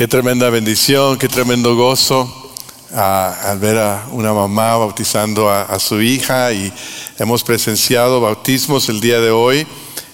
Qué 0.00 0.08
tremenda 0.08 0.48
bendición, 0.48 1.18
qué 1.18 1.28
tremendo 1.28 1.76
gozo 1.76 2.54
al 2.90 3.58
ver 3.58 3.76
a 3.76 4.06
una 4.12 4.32
mamá 4.32 4.78
bautizando 4.78 5.50
a, 5.50 5.78
su 5.78 6.00
hija 6.00 6.54
y 6.54 6.72
hemos 7.18 7.44
presenciado 7.44 8.18
bautismos 8.18 8.88
el 8.88 9.02
día 9.02 9.20
de 9.20 9.30
hoy 9.30 9.66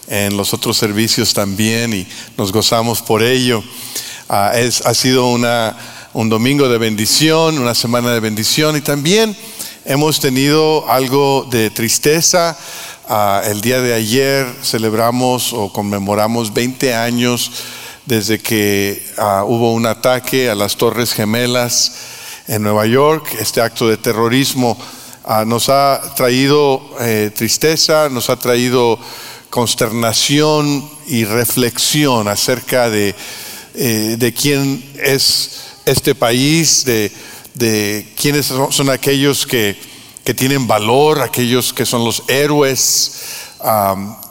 en 0.09 0.37
los 0.37 0.53
otros 0.53 0.77
servicios 0.77 1.33
también 1.35 1.95
y 1.95 2.05
nos 2.37 2.51
gozamos 2.51 3.01
por 3.01 3.23
ello. 3.23 3.63
Ah, 4.29 4.55
es, 4.57 4.85
ha 4.85 4.93
sido 4.93 5.29
una, 5.29 5.77
un 6.15 6.29
domingo 6.31 6.69
de 6.69 6.79
bendición, 6.79 7.57
una 7.57 7.77
semana 7.77 8.11
de 8.11 8.19
bendición 8.19 8.77
y 8.77 8.81
también 8.81 9.37
hemos 9.85 10.19
tenido 10.19 10.91
algo 10.91 11.47
de 11.49 11.71
tristeza. 11.71 12.59
Ah, 13.09 13.41
el 13.47 13.61
día 13.61 13.81
de 13.81 13.95
ayer 13.95 14.53
celebramos 14.65 15.53
o 15.53 15.73
conmemoramos 15.73 16.53
20 16.53 16.93
años 16.93 17.53
desde 18.07 18.39
que 18.39 19.05
ah, 19.19 19.45
hubo 19.47 19.73
un 19.73 19.85
ataque 19.85 20.49
a 20.49 20.55
las 20.55 20.77
Torres 20.77 21.13
Gemelas 21.13 21.93
en 22.47 22.63
Nueva 22.63 22.87
York. 22.87 23.37
Este 23.39 23.61
acto 23.61 23.89
de 23.89 23.97
terrorismo 23.97 24.79
ah, 25.25 25.45
nos 25.45 25.69
ha 25.69 26.01
traído 26.17 26.97
eh, 27.01 27.31
tristeza, 27.35 28.09
nos 28.09 28.31
ha 28.31 28.37
traído 28.37 28.99
consternación 29.51 30.89
y 31.09 31.25
reflexión 31.25 32.29
acerca 32.29 32.89
de, 32.89 33.15
eh, 33.75 34.17
de 34.19 34.33
quién 34.33 34.85
es 35.03 35.63
este 35.85 36.15
país, 36.15 36.85
de, 36.85 37.11
de 37.55 38.13
quiénes 38.17 38.47
son, 38.47 38.91
aquellos 38.91 39.47
que, 39.47 39.77
que, 40.25 40.35
tienen 40.35 40.67
valor, 40.67 41.23
aquellos 41.23 41.73
que 41.73 41.87
son 41.87 42.05
los 42.05 42.23
héroes 42.29 43.13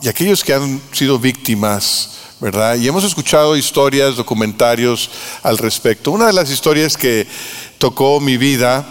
y 0.02 0.08
aquellos 0.08 0.44
que 0.44 0.54
han 0.54 0.82
sido 0.92 1.18
víctimas 1.18 2.16
¿verdad? 2.46 2.76
Y 2.76 2.88
hemos 2.88 3.04
escuchado 3.04 3.58
historias, 3.58 4.18
documentarios 4.18 5.10
al 5.42 5.58
respecto. 5.58 6.12
Una 6.12 6.28
de 6.28 6.34
las 6.34 6.52
historias 6.52 6.96
que 6.96 7.26
tocó 7.80 8.20
mi 8.20 8.38
vida 8.38 8.86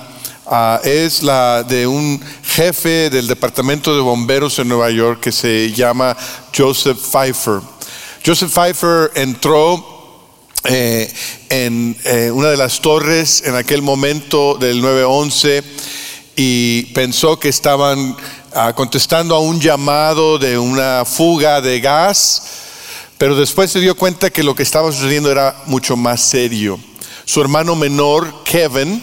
ah, 0.44 0.80
es 0.82 1.22
la 1.22 1.62
de 1.62 1.86
un 1.86 2.20
jefe 2.42 3.10
del 3.10 3.28
departamento 3.28 3.94
de 3.94 4.00
bomberos 4.00 4.58
en 4.58 4.66
Nueva 4.66 4.90
York 4.90 5.20
que 5.20 5.30
se 5.30 5.70
llama 5.70 6.16
Joseph 6.52 6.98
Pfeiffer. 6.98 7.60
Joseph 8.26 8.52
Pfeiffer 8.52 9.12
entró 9.14 10.26
eh, 10.64 11.14
en 11.48 11.96
eh, 12.06 12.32
una 12.32 12.48
de 12.48 12.56
las 12.56 12.80
torres 12.80 13.44
en 13.46 13.54
aquel 13.54 13.82
momento 13.82 14.56
del 14.58 14.82
911 14.82 15.62
y 16.34 16.86
pensó 16.86 17.38
que 17.38 17.50
estaban 17.50 18.16
ah, 18.52 18.72
contestando 18.74 19.36
a 19.36 19.38
un 19.38 19.60
llamado 19.60 20.40
de 20.40 20.58
una 20.58 21.04
fuga 21.04 21.60
de 21.60 21.78
gas 21.78 22.63
pero 23.24 23.36
después 23.36 23.70
se 23.70 23.80
dio 23.80 23.94
cuenta 23.94 24.28
que 24.28 24.42
lo 24.42 24.54
que 24.54 24.62
estaba 24.62 24.92
sucediendo 24.92 25.32
era 25.32 25.56
mucho 25.64 25.96
más 25.96 26.20
serio. 26.20 26.78
Su 27.24 27.40
hermano 27.40 27.74
menor, 27.74 28.44
Kevin, 28.44 29.02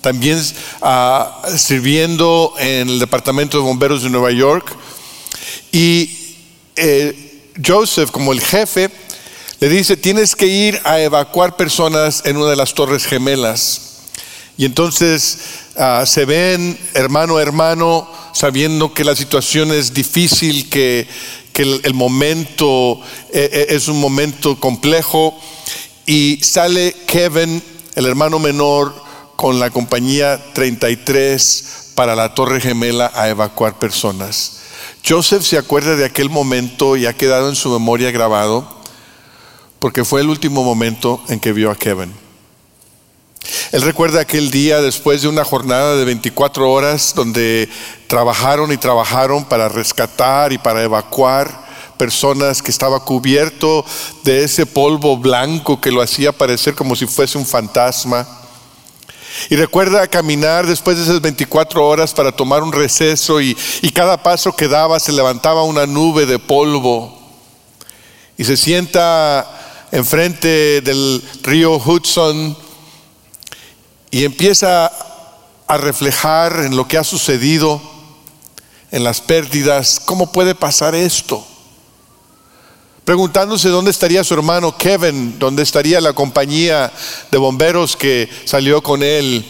también 0.00 0.42
ah, 0.80 1.42
sirviendo 1.54 2.54
en 2.58 2.88
el 2.88 2.98
Departamento 2.98 3.58
de 3.58 3.64
Bomberos 3.64 4.02
de 4.02 4.08
Nueva 4.08 4.30
York. 4.30 4.74
Y 5.70 6.10
eh, 6.76 7.52
Joseph, 7.62 8.10
como 8.10 8.32
el 8.32 8.40
jefe, 8.40 8.88
le 9.60 9.68
dice, 9.68 9.98
tienes 9.98 10.34
que 10.34 10.46
ir 10.46 10.80
a 10.84 10.98
evacuar 11.00 11.54
personas 11.54 12.22
en 12.24 12.38
una 12.38 12.48
de 12.48 12.56
las 12.56 12.72
torres 12.72 13.04
gemelas. 13.04 13.98
Y 14.56 14.64
entonces 14.64 15.40
ah, 15.76 16.04
se 16.06 16.24
ven 16.24 16.78
hermano 16.94 17.36
a 17.36 17.42
hermano, 17.42 18.10
sabiendo 18.32 18.94
que 18.94 19.04
la 19.04 19.14
situación 19.14 19.72
es 19.72 19.92
difícil, 19.92 20.70
que 20.70 21.06
que 21.58 21.80
el, 21.82 21.94
momento 21.94 23.00
eh, 23.32 23.50
eh, 23.52 23.66
es 23.70 23.88
un 23.88 23.98
momento 23.98 24.60
complejo 24.60 25.36
y 26.06 26.38
sale 26.40 26.94
Kevin, 27.08 27.60
el 27.96 28.06
hermano 28.06 28.38
menor, 28.38 28.94
con 29.34 29.58
la 29.58 29.68
compañía 29.70 30.40
33 30.52 31.94
para 31.96 32.14
la 32.14 32.32
Torre 32.32 32.60
Gemela 32.60 33.10
a 33.12 33.28
evacuar 33.28 33.76
personas. 33.76 34.60
Joseph 35.04 35.42
se 35.42 35.58
acuerda 35.58 35.96
de 35.96 36.04
aquel 36.04 36.30
momento 36.30 36.96
y 36.96 37.06
ha 37.06 37.16
quedado 37.16 37.48
en 37.48 37.56
su 37.56 37.70
memoria 37.70 38.12
grabado 38.12 38.78
porque 39.80 40.04
fue 40.04 40.20
el 40.20 40.28
último 40.28 40.62
momento 40.62 41.20
en 41.28 41.40
que 41.40 41.52
vio 41.52 41.72
a 41.72 41.76
Kevin. 41.76 42.27
Él 43.72 43.82
recuerda 43.82 44.20
aquel 44.20 44.50
día 44.50 44.80
después 44.80 45.22
de 45.22 45.28
una 45.28 45.44
jornada 45.44 45.96
de 45.96 46.04
24 46.04 46.70
horas 46.70 47.12
donde 47.14 47.68
trabajaron 48.06 48.72
y 48.72 48.78
trabajaron 48.78 49.44
para 49.44 49.68
rescatar 49.68 50.52
y 50.52 50.58
para 50.58 50.82
evacuar 50.82 51.68
personas 51.98 52.62
que 52.62 52.70
estaba 52.70 53.04
cubierto 53.04 53.84
de 54.22 54.44
ese 54.44 54.64
polvo 54.64 55.18
blanco 55.18 55.80
que 55.80 55.90
lo 55.90 56.00
hacía 56.00 56.32
parecer 56.32 56.74
como 56.74 56.96
si 56.96 57.06
fuese 57.06 57.36
un 57.36 57.44
fantasma. 57.44 58.26
Y 59.50 59.56
recuerda 59.56 60.06
caminar 60.06 60.66
después 60.66 60.96
de 60.96 61.02
esas 61.02 61.20
24 61.20 61.86
horas 61.86 62.14
para 62.14 62.32
tomar 62.32 62.62
un 62.62 62.72
receso 62.72 63.40
y, 63.40 63.56
y 63.82 63.90
cada 63.90 64.22
paso 64.22 64.56
que 64.56 64.68
daba 64.68 64.98
se 64.98 65.12
levantaba 65.12 65.64
una 65.64 65.86
nube 65.86 66.24
de 66.24 66.38
polvo. 66.38 67.16
Y 68.38 68.44
se 68.44 68.56
sienta 68.56 69.46
enfrente 69.92 70.80
del 70.80 71.22
río 71.42 71.76
Hudson 71.76 72.56
y 74.10 74.24
empieza 74.24 74.90
a 75.66 75.76
reflejar 75.76 76.60
en 76.64 76.76
lo 76.76 76.88
que 76.88 76.96
ha 76.96 77.04
sucedido, 77.04 77.80
en 78.90 79.04
las 79.04 79.20
pérdidas, 79.20 80.00
¿cómo 80.02 80.32
puede 80.32 80.54
pasar 80.54 80.94
esto? 80.94 81.46
Preguntándose 83.04 83.68
dónde 83.68 83.90
estaría 83.90 84.24
su 84.24 84.34
hermano 84.34 84.76
Kevin, 84.76 85.38
dónde 85.38 85.62
estaría 85.62 86.00
la 86.00 86.14
compañía 86.14 86.90
de 87.30 87.38
bomberos 87.38 87.96
que 87.96 88.28
salió 88.44 88.82
con 88.82 89.02
él. 89.02 89.44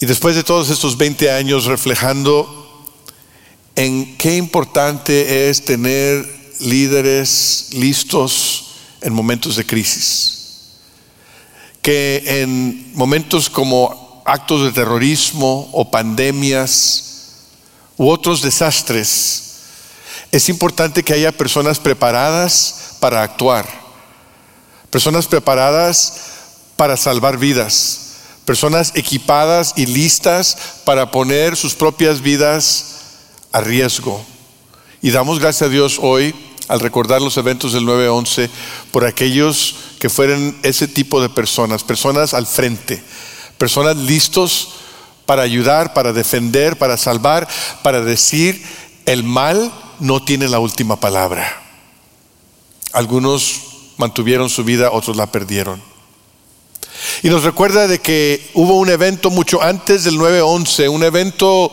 Y 0.00 0.06
después 0.06 0.34
de 0.34 0.42
todos 0.42 0.70
estos 0.70 0.96
20 0.96 1.30
años 1.30 1.66
reflejando 1.66 2.88
en 3.76 4.16
qué 4.16 4.36
importante 4.36 5.48
es 5.48 5.64
tener 5.64 6.26
líderes 6.60 7.68
listos 7.72 8.66
en 9.00 9.12
momentos 9.12 9.56
de 9.56 9.66
crisis 9.66 10.39
que 11.82 12.22
en 12.42 12.92
momentos 12.94 13.48
como 13.48 14.22
actos 14.24 14.62
de 14.62 14.72
terrorismo 14.72 15.68
o 15.72 15.90
pandemias 15.90 17.04
u 17.96 18.08
otros 18.08 18.42
desastres, 18.42 19.50
es 20.32 20.48
importante 20.48 21.02
que 21.02 21.14
haya 21.14 21.32
personas 21.32 21.78
preparadas 21.78 22.96
para 23.00 23.22
actuar, 23.22 23.68
personas 24.90 25.26
preparadas 25.26 26.12
para 26.76 26.96
salvar 26.96 27.36
vidas, 27.36 28.00
personas 28.44 28.92
equipadas 28.94 29.74
y 29.76 29.86
listas 29.86 30.56
para 30.84 31.10
poner 31.10 31.56
sus 31.56 31.74
propias 31.74 32.20
vidas 32.20 32.84
a 33.52 33.60
riesgo. 33.60 34.24
Y 35.02 35.10
damos 35.10 35.40
gracias 35.40 35.68
a 35.68 35.72
Dios 35.72 35.98
hoy 36.00 36.34
al 36.70 36.78
recordar 36.78 37.20
los 37.20 37.36
eventos 37.36 37.72
del 37.72 37.84
9-11 37.84 38.48
por 38.92 39.04
aquellos 39.04 39.74
que 39.98 40.08
fueran 40.08 40.56
ese 40.62 40.86
tipo 40.86 41.20
de 41.20 41.28
personas, 41.28 41.82
personas 41.82 42.32
al 42.32 42.46
frente, 42.46 43.02
personas 43.58 43.96
listos 43.96 44.68
para 45.26 45.42
ayudar, 45.42 45.94
para 45.94 46.12
defender, 46.12 46.78
para 46.78 46.96
salvar, 46.96 47.48
para 47.82 48.02
decir, 48.02 48.64
el 49.04 49.24
mal 49.24 49.72
no 49.98 50.22
tiene 50.22 50.48
la 50.48 50.60
última 50.60 50.94
palabra. 51.00 51.60
Algunos 52.92 53.62
mantuvieron 53.96 54.48
su 54.48 54.62
vida, 54.62 54.92
otros 54.92 55.16
la 55.16 55.26
perdieron. 55.26 55.82
Y 57.24 57.30
nos 57.30 57.42
recuerda 57.42 57.88
de 57.88 57.98
que 57.98 58.48
hubo 58.54 58.78
un 58.78 58.90
evento 58.90 59.30
mucho 59.30 59.60
antes 59.60 60.04
del 60.04 60.18
9-11, 60.18 60.88
un 60.88 61.02
evento 61.02 61.72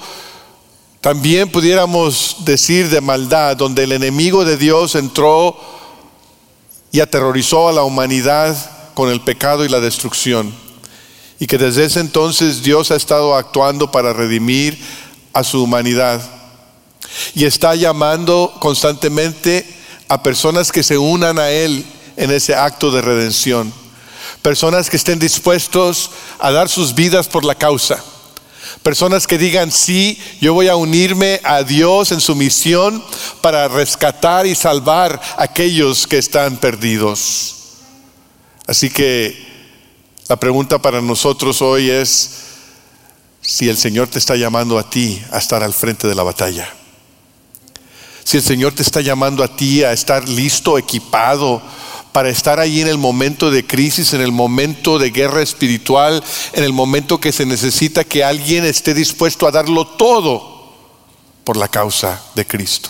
también 1.01 1.49
pudiéramos 1.51 2.37
decir 2.39 2.89
de 2.89 3.01
maldad, 3.01 3.55
donde 3.55 3.83
el 3.83 3.91
enemigo 3.91 4.45
de 4.45 4.57
Dios 4.57 4.95
entró 4.95 5.57
y 6.91 7.01
aterrorizó 7.01 7.69
a 7.69 7.71
la 7.71 7.83
humanidad 7.83 8.55
con 8.95 9.09
el 9.09 9.21
pecado 9.21 9.63
y 9.63 9.69
la 9.69 9.79
destrucción. 9.79 10.53
Y 11.39 11.45
que 11.45 11.59
desde 11.59 11.85
ese 11.85 11.99
entonces 11.99 12.63
Dios 12.63 12.89
ha 12.89 12.95
estado 12.95 13.35
actuando 13.35 13.91
para 13.91 14.11
redimir 14.11 14.79
a 15.33 15.43
su 15.43 15.63
humanidad. 15.63 16.19
Y 17.35 17.45
está 17.45 17.75
llamando 17.75 18.55
constantemente 18.59 19.65
a 20.07 20.23
personas 20.23 20.71
que 20.71 20.81
se 20.81 20.97
unan 20.97 21.37
a 21.37 21.51
Él 21.51 21.85
en 22.15 22.31
ese 22.31 22.55
acto 22.55 22.89
de 22.89 23.03
redención. 23.03 23.71
Personas 24.41 24.89
que 24.89 24.97
estén 24.97 25.19
dispuestos 25.19 26.09
a 26.39 26.51
dar 26.51 26.69
sus 26.69 26.95
vidas 26.95 27.27
por 27.27 27.45
la 27.45 27.53
causa 27.53 28.03
Personas 28.83 29.27
que 29.27 29.37
digan, 29.37 29.71
sí, 29.71 30.19
yo 30.39 30.53
voy 30.53 30.67
a 30.67 30.75
unirme 30.75 31.41
a 31.43 31.63
Dios 31.63 32.11
en 32.11 32.21
su 32.21 32.35
misión 32.35 33.03
para 33.41 33.67
rescatar 33.67 34.45
y 34.45 34.55
salvar 34.55 35.19
a 35.37 35.43
aquellos 35.43 36.07
que 36.07 36.17
están 36.17 36.57
perdidos. 36.57 37.55
Así 38.67 38.89
que 38.89 39.47
la 40.27 40.35
pregunta 40.35 40.81
para 40.81 41.01
nosotros 41.01 41.61
hoy 41.61 41.89
es 41.89 42.31
si 43.41 43.69
el 43.69 43.77
Señor 43.77 44.09
te 44.09 44.19
está 44.19 44.35
llamando 44.35 44.77
a 44.77 44.89
ti 44.89 45.21
a 45.31 45.37
estar 45.37 45.63
al 45.63 45.73
frente 45.73 46.07
de 46.07 46.15
la 46.15 46.23
batalla. 46.23 46.69
Si 48.25 48.35
el 48.35 48.43
Señor 48.43 48.73
te 48.73 48.81
está 48.81 48.99
llamando 48.99 49.41
a 49.41 49.55
ti 49.55 49.85
a 49.85 49.93
estar 49.93 50.27
listo, 50.27 50.77
equipado, 50.77 51.61
para 52.11 52.29
estar 52.29 52.59
ahí 52.59 52.81
en 52.81 52.87
el 52.87 52.97
momento 52.97 53.51
de 53.51 53.65
crisis, 53.65 54.13
en 54.13 54.21
el 54.21 54.31
momento 54.31 54.99
de 54.99 55.11
guerra 55.11 55.41
espiritual, 55.41 56.23
en 56.53 56.63
el 56.63 56.73
momento 56.73 57.19
que 57.19 57.31
se 57.31 57.45
necesita 57.45 58.03
que 58.03 58.23
alguien 58.23 58.65
esté 58.65 58.93
dispuesto 58.93 59.47
a 59.47 59.51
darlo 59.51 59.85
todo 59.85 60.57
por 61.43 61.57
la 61.57 61.67
causa 61.67 62.21
de 62.35 62.45
Cristo. 62.45 62.89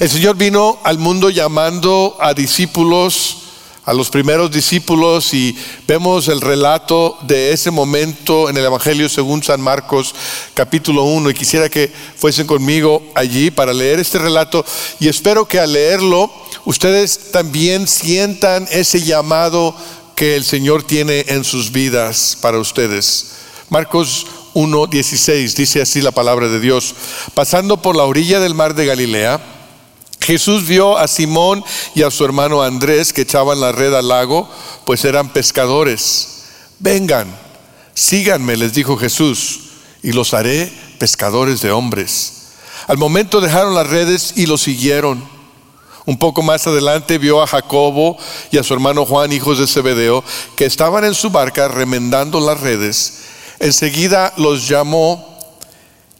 El 0.00 0.10
Señor 0.10 0.36
vino 0.36 0.78
al 0.82 0.98
mundo 0.98 1.30
llamando 1.30 2.16
a 2.20 2.34
discípulos, 2.34 3.43
a 3.86 3.92
los 3.92 4.08
primeros 4.08 4.50
discípulos, 4.50 5.34
y 5.34 5.56
vemos 5.86 6.28
el 6.28 6.40
relato 6.40 7.18
de 7.22 7.52
ese 7.52 7.70
momento 7.70 8.48
en 8.48 8.56
el 8.56 8.64
Evangelio 8.64 9.08
según 9.08 9.42
San 9.42 9.60
Marcos 9.60 10.14
capítulo 10.54 11.04
1. 11.04 11.30
Y 11.30 11.34
quisiera 11.34 11.68
que 11.68 11.92
fuesen 12.16 12.46
conmigo 12.46 13.02
allí 13.14 13.50
para 13.50 13.72
leer 13.72 14.00
este 14.00 14.18
relato. 14.18 14.64
Y 15.00 15.08
espero 15.08 15.46
que 15.46 15.60
al 15.60 15.72
leerlo 15.74 16.30
ustedes 16.64 17.30
también 17.32 17.86
sientan 17.86 18.66
ese 18.70 19.02
llamado 19.02 19.74
que 20.14 20.36
el 20.36 20.44
Señor 20.44 20.82
tiene 20.84 21.24
en 21.28 21.44
sus 21.44 21.72
vidas 21.72 22.38
para 22.40 22.58
ustedes. 22.58 23.32
Marcos 23.68 24.26
1.16 24.54 25.54
dice 25.54 25.82
así 25.82 26.00
la 26.00 26.12
palabra 26.12 26.48
de 26.48 26.60
Dios. 26.60 26.94
Pasando 27.34 27.82
por 27.82 27.96
la 27.96 28.04
orilla 28.04 28.40
del 28.40 28.54
mar 28.54 28.74
de 28.74 28.86
Galilea, 28.86 29.53
Jesús 30.24 30.66
vio 30.66 30.96
a 30.96 31.06
Simón 31.06 31.62
y 31.94 32.02
a 32.02 32.10
su 32.10 32.24
hermano 32.24 32.62
Andrés 32.62 33.12
que 33.12 33.22
echaban 33.22 33.60
la 33.60 33.72
red 33.72 33.92
al 33.92 34.08
lago, 34.08 34.48
pues 34.86 35.04
eran 35.04 35.28
pescadores. 35.28 36.44
Vengan, 36.78 37.26
síganme, 37.92 38.56
les 38.56 38.72
dijo 38.72 38.96
Jesús, 38.96 39.60
y 40.02 40.12
los 40.12 40.32
haré 40.32 40.72
pescadores 40.98 41.60
de 41.60 41.72
hombres. 41.72 42.44
Al 42.86 42.96
momento 42.96 43.42
dejaron 43.42 43.74
las 43.74 43.86
redes 43.86 44.32
y 44.36 44.46
lo 44.46 44.56
siguieron. 44.56 45.22
Un 46.06 46.18
poco 46.18 46.42
más 46.42 46.66
adelante 46.66 47.18
vio 47.18 47.42
a 47.42 47.46
Jacobo 47.46 48.16
y 48.50 48.56
a 48.56 48.62
su 48.62 48.72
hermano 48.72 49.04
Juan, 49.04 49.30
hijos 49.30 49.58
de 49.58 49.66
Zebedeo, 49.66 50.24
que 50.56 50.64
estaban 50.64 51.04
en 51.04 51.14
su 51.14 51.30
barca 51.30 51.68
remendando 51.68 52.40
las 52.40 52.60
redes. 52.60 53.24
Enseguida 53.58 54.32
los 54.38 54.68
llamó 54.68 55.33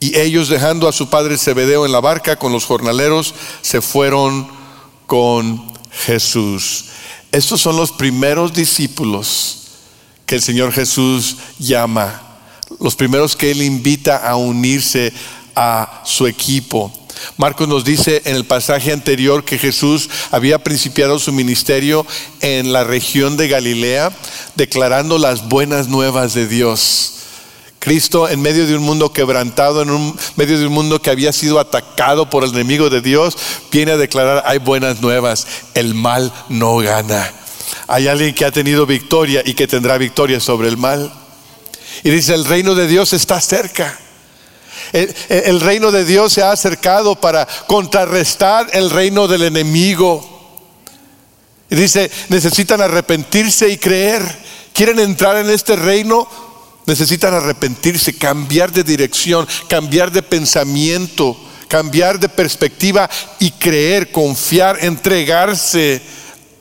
y 0.05 0.19
ellos 0.19 0.51
dejando 0.51 0.87
a 0.87 0.93
su 0.93 1.09
padre 1.09 1.39
Zebedeo 1.39 1.87
en 1.87 1.93
la 1.93 2.01
barca 2.01 2.37
con 2.37 2.53
los 2.53 2.67
jornaleros, 2.67 3.35
se 3.63 3.81
fueron 3.81 4.47
con 5.07 5.73
Jesús. 5.91 6.87
Estos 7.33 7.63
son 7.63 7.79
los 7.79 7.91
primeros 7.91 8.53
discípulos 8.53 9.61
que 10.27 10.35
el 10.35 10.43
Señor 10.43 10.73
Jesús 10.73 11.39
llama, 11.59 12.21
los 12.81 12.97
primeros 12.97 13.35
que 13.35 13.51
Él 13.51 13.63
invita 13.63 14.19
a 14.19 14.37
unirse 14.37 15.11
a 15.57 16.03
su 16.05 16.27
equipo. 16.27 16.93
Marcos 17.39 17.67
nos 17.67 17.85
dice 17.85 18.21
en 18.27 18.37
el 18.37 18.45
pasaje 18.45 18.93
anterior 18.93 19.43
que 19.43 19.57
Jesús 19.57 20.11
había 20.31 20.63
principiado 20.63 21.19
su 21.19 21.33
ministerio 21.33 22.07
en 22.43 22.75
la 22.75 22.85
región 22.85 23.39
de 23.39 23.49
Galilea, 23.49 24.15
declarando 24.55 25.17
las 25.17 25.49
buenas 25.49 25.89
nuevas 25.89 26.35
de 26.35 26.47
Dios. 26.47 27.15
Cristo 27.85 28.31
en 28.31 28.41
medio 28.41 28.67
de 28.67 28.75
un 28.75 28.83
mundo 28.83 29.13
quebrantado, 29.13 29.83
en 29.83 30.15
medio 30.37 30.59
de 30.59 30.67
un 30.67 30.73
mundo 30.73 31.03
que 31.03 31.11
había 31.11 31.35
sido 31.35 31.61
atacado 31.61 32.31
por 32.31 32.43
el 32.43 32.51
enemigo 32.51 32.89
de 32.89 33.03
Dios, 33.03 33.37
viene 33.71 33.93
a 33.93 33.99
declarar, 33.99 34.43
hay 34.47 34.57
buenas 34.57 35.03
nuevas, 35.03 35.47
el 35.75 35.95
mal 35.95 36.33
no 36.49 36.79
gana. 36.79 37.31
Hay 37.87 38.09
alguien 38.09 38.35
que 38.35 38.47
ha 38.47 38.51
tenido 38.51 38.87
victoria 38.87 39.43
y 39.45 39.53
que 39.53 39.69
tendrá 39.69 39.99
victoria 39.99 40.41
sobre 40.41 40.69
el 40.69 40.79
mal. 40.79 41.13
Y 42.03 42.09
dice, 42.09 42.33
el 42.33 42.47
reino 42.47 42.75
de 42.75 42.87
Dios 42.87 43.13
está 43.13 43.39
cerca. 43.39 43.99
El, 44.95 45.15
el, 45.29 45.61
reino 45.61 45.91
de 45.91 46.07
Dios 46.07 46.33
se 46.33 46.43
ha 46.43 46.53
acercado 46.53 47.17
para 47.17 47.47
contrarrestar 47.67 48.67
el 48.73 48.89
reino 48.89 49.29
del 49.29 49.43
enemigo. 49.43 50.27
Y 51.69 51.77
dice, 51.77 52.11
necesitan 52.31 52.81
arrepentirse 52.81 53.69
y 53.69 53.77
creer. 53.77 54.23
¿Quieren 54.73 54.99
entrar 55.01 55.37
en 55.37 55.51
este 55.51 55.77
reino? 55.77 56.27
Necesitan 56.87 57.35
arrepentirse, 57.35 58.17
cambiar 58.17 58.73
de 58.73 58.85
dirección, 58.85 59.47
cambiar 59.69 60.13
de 60.13 60.23
pensamiento, 60.23 61.37
cambiar 61.69 62.21
de 62.21 62.29
perspectiva 62.29 63.09
y 63.39 63.51
creer, 63.53 64.13
confiar, 64.13 64.85
entregarse 64.85 66.03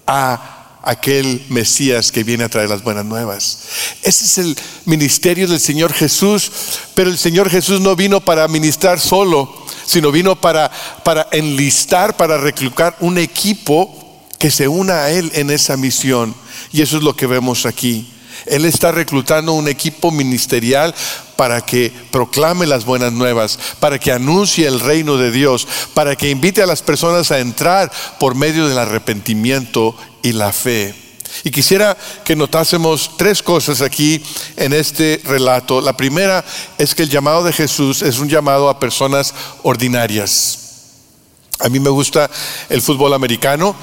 a 0.08 0.80
aquel 0.84 1.46
Mesías 1.50 2.12
que 2.12 2.24
viene 2.24 2.44
a 2.44 2.50
traer 2.50 2.70
las 2.70 2.84
buenas 2.84 3.06
nuevas. 3.06 3.60
Ese 4.02 4.26
es 4.26 4.38
el 4.38 4.56
ministerio 4.86 5.48
del 5.48 5.60
Señor 5.60 5.94
Jesús, 5.94 6.52
pero 6.94 7.10
el 7.10 7.18
Señor 7.18 7.50
Jesús 7.50 7.80
no 7.80 7.96
vino 7.96 8.20
para 8.20 8.48
ministrar 8.48 9.00
solo, 9.00 9.66
sino 9.86 10.12
vino 10.12 10.40
para, 10.40 10.70
para 11.04 11.28
enlistar, 11.32 12.18
para 12.18 12.38
reclutar 12.38 12.96
un 13.00 13.18
equipo 13.18 14.22
que 14.38 14.52
se 14.52 14.68
una 14.68 15.04
a 15.04 15.12
Él 15.12 15.32
en 15.36 15.52
esa 15.52 15.78
misión. 15.78 16.36
Y 16.72 16.82
eso 16.82 16.98
es 16.98 17.04
lo 17.04 17.16
que 17.16 17.28
vemos 17.28 17.66
aquí. 17.66 18.13
Él 18.46 18.66
está 18.66 18.92
reclutando 18.92 19.54
un 19.54 19.68
equipo 19.68 20.12
ministerial 20.12 20.94
para 21.36 21.62
que 21.62 21.92
proclame 22.12 22.68
las 22.68 22.86
buenas 22.86 23.12
nuevas, 23.12 23.58
para 23.80 24.00
que 24.00 24.12
anuncie 24.12 24.68
el 24.68 24.80
reino 24.80 25.18
de 25.18 25.32
Dios, 25.32 25.68
para 25.94 26.16
que 26.16 26.30
invite 26.30 26.62
a 26.62 26.68
las 26.68 26.82
personas 26.82 27.32
a 27.32 27.40
entrar 27.40 27.92
por 28.20 28.36
medio 28.36 28.68
del 28.68 28.78
arrepentimiento 28.78 29.96
y 30.22 30.34
la 30.34 30.54
fe. 30.54 30.94
Y 31.44 31.52
quisiera 31.52 31.98
que 32.24 32.36
notásemos 32.36 33.12
tres 33.18 33.42
cosas 33.42 33.82
aquí 33.82 34.22
en 34.56 34.74
este 34.74 35.20
relato. 35.26 35.82
La 35.82 35.98
primera 35.98 36.46
es 36.78 36.94
que 36.94 37.04
el 37.04 37.10
llamado 37.10 37.44
de 37.44 37.54
Jesús 37.54 38.02
es 38.04 38.20
un 38.20 38.30
llamado 38.30 38.70
a 38.70 38.80
personas 38.80 39.34
ordinarias. 39.64 40.60
A 41.60 41.70
mí 41.70 41.80
me 41.80 41.90
gusta 41.90 42.30
el 42.70 42.82
fútbol 42.82 43.14
americano 43.14 43.76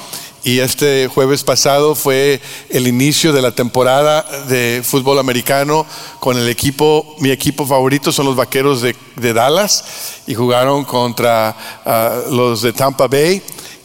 y 0.43 0.61
este 0.61 1.09
jueves 1.09 1.45
pasado 1.45 1.95
fue 1.95 2.41
el 2.71 2.87
inicio 2.87 3.33
de 3.33 3.43
la 3.43 3.53
temporada 3.53 4.23
de 4.49 4.83
fútbol 4.85 5.19
americano 5.19 5.85
con 6.19 6.39
el 6.39 6.49
equipo, 6.49 7.15
mi 7.19 7.31
equipo 7.31 7.67
favorito 7.67 8.11
son 8.11 8.27
los 8.27 8.37
Vaqueros 8.37 8.81
de, 8.81 8.95
Dallas 9.35 9.85
y 10.27 10.35
jugaron 10.35 10.85
contra 10.85 11.55
ah, 11.85 12.21
los 12.31 12.63
de 12.63 12.73
Tampa 12.73 13.07
Bay 13.07 13.43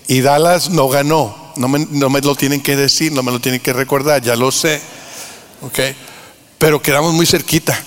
y 0.07 0.22
Dallas 0.22 0.69
no 0.69 0.88
ganó. 0.88 1.44
No 1.57 1.68
me, 1.68 1.88
no 1.90 2.10
me, 2.10 2.19
lo 2.22 2.36
tienen 2.36 2.62
que 2.62 2.75
decir, 2.75 3.13
no 3.13 3.24
me 3.24 3.31
lo 3.31 3.40
tienen 3.40 3.62
que 3.62 3.72
recordar, 3.72 4.22
ya 4.22 4.36
lo 4.36 4.52
sé. 4.52 4.81
Pero 6.57 6.81
quedamos 6.81 7.13
muy 7.13 7.25
cerquita. 7.25 7.81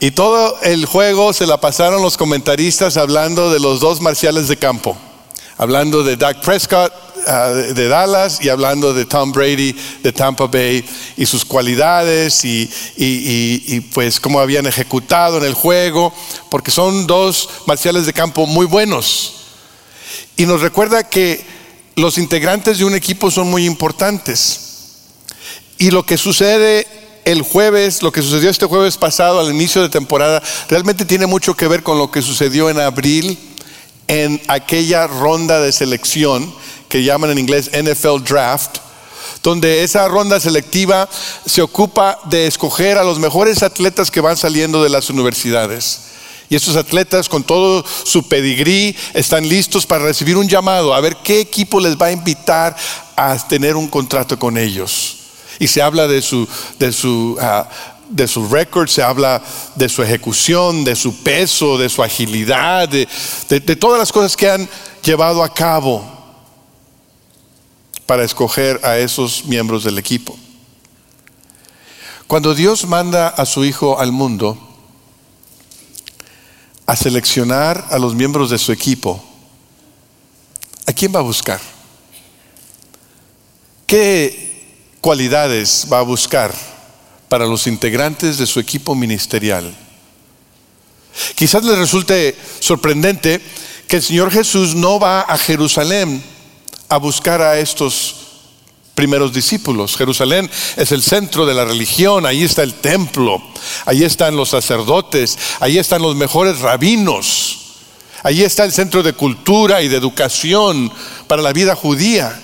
Y 0.00 0.10
todo 0.10 0.60
el 0.62 0.86
juego 0.86 1.32
se 1.32 1.46
la 1.46 1.60
pasaron 1.60 2.02
los 2.02 2.16
comentaristas 2.16 2.96
hablando 2.96 3.50
de 3.50 3.60
los 3.60 3.80
dos 3.80 4.00
marciales 4.00 4.48
de 4.48 4.56
campo 4.56 4.96
hablando 5.58 6.04
de 6.04 6.16
Doug 6.16 6.40
Prescott 6.40 6.92
uh, 7.26 7.74
de 7.74 7.88
Dallas 7.88 8.38
y 8.40 8.48
hablando 8.48 8.94
de 8.94 9.04
Tom 9.04 9.32
Brady 9.32 9.74
de 10.02 10.12
Tampa 10.12 10.46
Bay 10.46 10.84
y 11.16 11.26
sus 11.26 11.44
cualidades 11.44 12.44
y, 12.44 12.70
y, 12.96 13.62
y, 13.66 13.80
pues 13.80 14.20
cómo 14.20 14.40
habían 14.40 14.66
ejecutado 14.66 15.38
en 15.38 15.44
el 15.44 15.54
juego, 15.54 16.14
porque 16.48 16.70
son 16.70 17.06
dos 17.06 17.50
marciales 17.66 18.06
de 18.06 18.12
campo 18.12 18.46
muy 18.46 18.66
buenos. 18.66 19.34
Y 20.36 20.46
nos 20.46 20.62
recuerda 20.62 21.02
que 21.02 21.44
los 21.96 22.16
integrantes 22.16 22.78
de 22.78 22.84
un 22.84 22.94
equipo 22.94 23.30
son 23.30 23.50
muy 23.50 23.66
importantes. 23.66 24.60
Y 25.78 25.90
lo 25.90 26.06
que 26.06 26.16
sucede 26.16 26.86
el 27.24 27.42
jueves, 27.42 28.02
lo 28.02 28.12
que 28.12 28.22
sucedió 28.22 28.48
este 28.48 28.66
jueves 28.66 28.96
pasado 28.96 29.40
al 29.40 29.52
inicio 29.52 29.82
de 29.82 29.88
temporada, 29.88 30.40
realmente 30.68 31.04
tiene 31.04 31.26
mucho 31.26 31.54
que 31.54 31.66
ver 31.66 31.82
con 31.82 31.98
lo 31.98 32.10
que 32.10 32.22
sucedió 32.22 32.70
en 32.70 32.78
abril 32.78 33.36
en 34.08 34.40
aquella 34.48 35.06
ronda 35.06 35.60
de 35.60 35.72
selección 35.72 36.52
que 36.88 37.04
llaman 37.04 37.30
en 37.30 37.38
inglés 37.38 37.70
NFL 37.72 38.24
Draft, 38.24 38.78
donde 39.42 39.84
esa 39.84 40.08
ronda 40.08 40.40
selectiva 40.40 41.08
se 41.46 41.62
ocupa 41.62 42.18
de 42.24 42.46
escoger 42.46 42.98
a 42.98 43.04
los 43.04 43.18
mejores 43.18 43.62
atletas 43.62 44.10
que 44.10 44.20
van 44.20 44.36
saliendo 44.36 44.82
de 44.82 44.88
las 44.88 45.10
universidades. 45.10 46.00
Y 46.50 46.56
esos 46.56 46.76
atletas 46.76 47.28
con 47.28 47.44
todo 47.44 47.84
su 48.04 48.26
pedigrí 48.26 48.96
están 49.12 49.46
listos 49.46 49.84
para 49.84 50.04
recibir 50.04 50.36
un 50.38 50.48
llamado, 50.48 50.94
a 50.94 51.00
ver 51.00 51.16
qué 51.22 51.40
equipo 51.40 51.78
les 51.78 51.96
va 51.96 52.06
a 52.06 52.12
invitar 52.12 52.74
a 53.16 53.36
tener 53.48 53.76
un 53.76 53.86
contrato 53.86 54.38
con 54.38 54.56
ellos. 54.56 55.16
Y 55.58 55.68
se 55.68 55.82
habla 55.82 56.06
de 56.06 56.22
su, 56.22 56.48
de 56.78 56.92
su 56.92 57.36
ah, 57.40 57.68
de 58.08 58.26
su 58.26 58.48
récord, 58.48 58.88
se 58.88 59.02
habla 59.02 59.42
de 59.74 59.88
su 59.88 60.02
ejecución, 60.02 60.84
de 60.84 60.96
su 60.96 61.22
peso, 61.22 61.78
de 61.78 61.88
su 61.88 62.02
agilidad, 62.02 62.88
de, 62.88 63.08
de, 63.48 63.76
todas 63.76 63.98
las 63.98 64.12
cosas 64.12 64.36
que 64.36 64.50
han 64.50 64.68
llevado 65.02 65.42
a 65.42 65.52
cabo 65.52 66.04
para 68.06 68.24
escoger 68.24 68.80
a 68.82 68.98
esos 68.98 69.44
miembros 69.44 69.84
del 69.84 69.98
equipo. 69.98 70.38
Cuando 72.26 72.54
Dios 72.54 72.86
manda 72.86 73.28
a 73.28 73.46
su 73.46 73.64
Hijo 73.64 73.98
al 73.98 74.12
mundo 74.12 74.58
a 76.86 76.96
seleccionar 76.96 77.86
a 77.90 77.98
los 77.98 78.14
miembros 78.14 78.50
de 78.50 78.58
su 78.58 78.72
equipo, 78.72 79.22
¿a 80.86 80.92
quién 80.92 81.14
va 81.14 81.20
a 81.20 81.22
buscar? 81.22 81.60
¿Qué 83.86 84.96
cualidades 85.00 85.86
va 85.90 86.00
a 86.00 86.02
buscar? 86.02 86.54
Para 87.28 87.46
los 87.46 87.66
integrantes 87.66 88.38
de 88.38 88.46
su 88.46 88.60
equipo 88.60 88.94
ministerial. 88.94 89.74
Quizás 91.34 91.64
les 91.64 91.78
resulte 91.78 92.36
sorprendente 92.60 93.40
que 93.86 93.96
el 93.96 94.02
Señor 94.02 94.30
Jesús 94.30 94.74
no 94.74 95.00
va 95.00 95.22
a 95.22 95.36
Jerusalén 95.38 96.22
a 96.88 96.96
buscar 96.98 97.40
a 97.42 97.58
estos 97.58 98.16
primeros 98.94 99.32
discípulos. 99.32 99.96
Jerusalén 99.96 100.50
es 100.76 100.90
el 100.90 101.02
centro 101.02 101.46
de 101.46 101.54
la 101.54 101.64
religión, 101.64 102.26
ahí 102.26 102.42
está 102.42 102.62
el 102.62 102.74
templo, 102.74 103.40
ahí 103.84 104.02
están 104.02 104.36
los 104.36 104.48
sacerdotes, 104.48 105.38
ahí 105.60 105.78
están 105.78 106.02
los 106.02 106.16
mejores 106.16 106.58
rabinos, 106.60 107.58
ahí 108.22 108.42
está 108.42 108.64
el 108.64 108.72
centro 108.72 109.02
de 109.02 109.12
cultura 109.12 109.82
y 109.82 109.88
de 109.88 109.96
educación 109.96 110.92
para 111.28 111.42
la 111.42 111.52
vida 111.52 111.76
judía. 111.76 112.42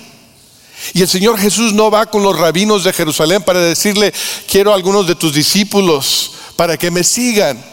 Y 0.93 1.01
el 1.01 1.07
Señor 1.07 1.37
Jesús 1.37 1.73
no 1.73 1.91
va 1.91 2.05
con 2.05 2.23
los 2.23 2.37
rabinos 2.37 2.83
de 2.83 2.93
Jerusalén 2.93 3.43
para 3.43 3.59
decirle, 3.59 4.13
quiero 4.49 4.71
a 4.71 4.75
algunos 4.75 5.07
de 5.07 5.15
tus 5.15 5.33
discípulos 5.33 6.31
para 6.55 6.77
que 6.77 6.91
me 6.91 7.03
sigan. 7.03 7.63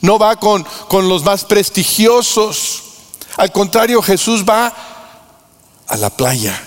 No 0.00 0.18
va 0.18 0.36
con, 0.36 0.64
con 0.88 1.08
los 1.08 1.24
más 1.24 1.44
prestigiosos. 1.44 2.82
Al 3.36 3.52
contrario, 3.52 4.02
Jesús 4.02 4.44
va 4.48 4.72
a 5.86 5.96
la 5.96 6.10
playa 6.10 6.62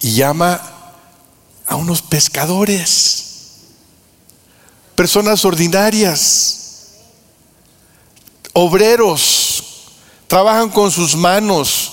y 0.00 0.12
llama 0.12 0.60
a 1.66 1.76
unos 1.76 2.02
pescadores, 2.02 3.24
personas 4.94 5.44
ordinarias, 5.44 6.58
obreros, 8.52 9.64
trabajan 10.26 10.70
con 10.70 10.90
sus 10.90 11.14
manos, 11.14 11.87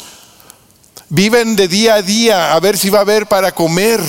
viven 1.09 1.55
de 1.55 1.67
día 1.67 1.95
a 1.95 2.01
día 2.01 2.53
a 2.53 2.59
ver 2.59 2.77
si 2.77 2.89
va 2.89 2.99
a 2.99 3.01
haber 3.01 3.27
para 3.27 3.53
comer. 3.53 4.01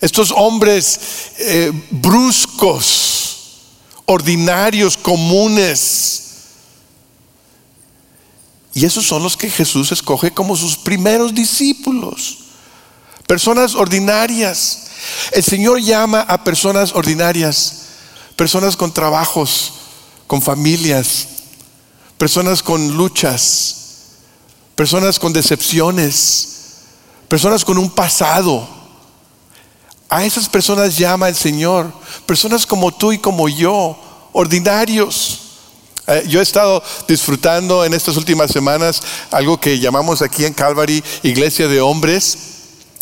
Estos 0.00 0.32
hombres 0.32 1.00
eh, 1.38 1.70
bruscos, 1.90 3.38
ordinarios, 4.04 4.96
comunes. 4.96 6.22
Y 8.74 8.84
esos 8.84 9.06
son 9.06 9.22
los 9.22 9.36
que 9.36 9.50
Jesús 9.50 9.92
escoge 9.92 10.32
como 10.32 10.56
sus 10.56 10.76
primeros 10.76 11.34
discípulos. 11.34 12.38
Personas 13.26 13.74
ordinarias. 13.74 14.86
El 15.32 15.44
Señor 15.44 15.80
llama 15.80 16.20
a 16.20 16.42
personas 16.42 16.94
ordinarias, 16.94 17.82
personas 18.36 18.76
con 18.76 18.92
trabajos, 18.92 19.72
con 20.26 20.40
familias, 20.40 21.28
personas 22.18 22.62
con 22.62 22.96
luchas, 22.96 23.81
personas 24.74 25.18
con 25.18 25.32
decepciones, 25.32 26.48
personas 27.28 27.64
con 27.64 27.78
un 27.78 27.90
pasado. 27.90 28.66
A 30.08 30.24
esas 30.24 30.48
personas 30.48 30.96
llama 30.96 31.28
el 31.28 31.34
Señor, 31.34 31.92
personas 32.26 32.66
como 32.66 32.92
tú 32.92 33.12
y 33.12 33.18
como 33.18 33.48
yo, 33.48 33.96
ordinarios. 34.32 35.40
Eh, 36.06 36.24
yo 36.28 36.40
he 36.40 36.42
estado 36.42 36.82
disfrutando 37.06 37.84
en 37.84 37.94
estas 37.94 38.16
últimas 38.16 38.50
semanas 38.50 39.00
algo 39.30 39.58
que 39.58 39.78
llamamos 39.78 40.20
aquí 40.20 40.44
en 40.44 40.52
Calvary 40.52 41.02
Iglesia 41.22 41.68
de 41.68 41.80
Hombres. 41.80 42.38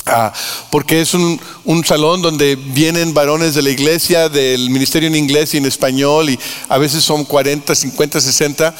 Ah, 0.07 0.33
porque 0.71 1.00
es 1.00 1.14
un, 1.14 1.40
un, 1.64 1.85
salón 1.85 2.23
donde 2.23 2.57
vienen 2.57 3.12
varones 3.14 3.54
de 3.54 3.62
la 3.62 3.71
iglesia, 3.71 4.28
del 4.28 4.71
ministerio 4.71 5.09
en 5.09 5.14
inglés 5.14 5.54
y 5.54 5.59
en 5.59 5.66
español, 5.66 6.30
y 6.30 6.38
a 6.69 6.78
veces 6.78 7.04
son 7.04 7.25
40, 7.25 7.75
50, 7.75 8.21
60, 8.21 8.75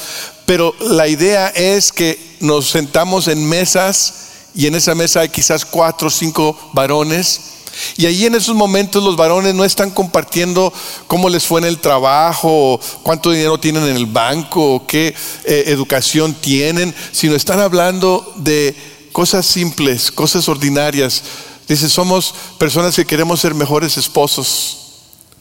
pero 0.47 0.75
la 0.81 1.07
idea 1.07 1.49
es 1.49 1.93
que 1.93 2.19
nos 2.41 2.71
sentamos 2.71 3.29
en 3.29 3.49
mesas 3.49 4.31
y 4.55 4.67
en 4.67 4.75
esa 4.75 4.95
mesa 4.95 5.21
hay 5.21 5.29
quizás 5.29 5.65
cuatro 5.65 6.09
o 6.09 6.11
cinco 6.11 6.59
varones. 6.73 7.41
Y 7.97 8.07
ahí 8.07 8.27
en 8.27 8.35
esos 8.35 8.57
momentos 8.57 9.03
los 9.03 9.17
varones 9.17 9.55
no 9.55 9.65
están 9.65 9.91
compartiendo 9.91 10.73
cómo 11.07 11.29
les 11.29 11.45
fue 11.45 11.61
en 11.61 11.67
el 11.67 11.79
trabajo, 11.79 12.81
cuánto 13.03 13.31
dinero 13.31 13.59
tienen 13.59 13.85
en 13.85 13.97
el 13.97 14.07
banco, 14.07 14.85
qué 14.87 15.15
eh, 15.45 15.65
educación 15.67 16.35
tienen, 16.35 16.95
sino 17.13 17.37
están 17.37 17.61
hablando 17.61 18.35
de 18.37 18.75
cosas 19.13 19.47
simples, 19.47 20.11
cosas 20.11 20.49
ordinarias. 20.49 21.23
Dice, 21.69 21.89
somos 21.89 22.35
personas 22.59 22.97
que 22.97 23.05
queremos 23.05 23.41
ser 23.41 23.55
mejores 23.55 23.97
esposos, 23.97 24.79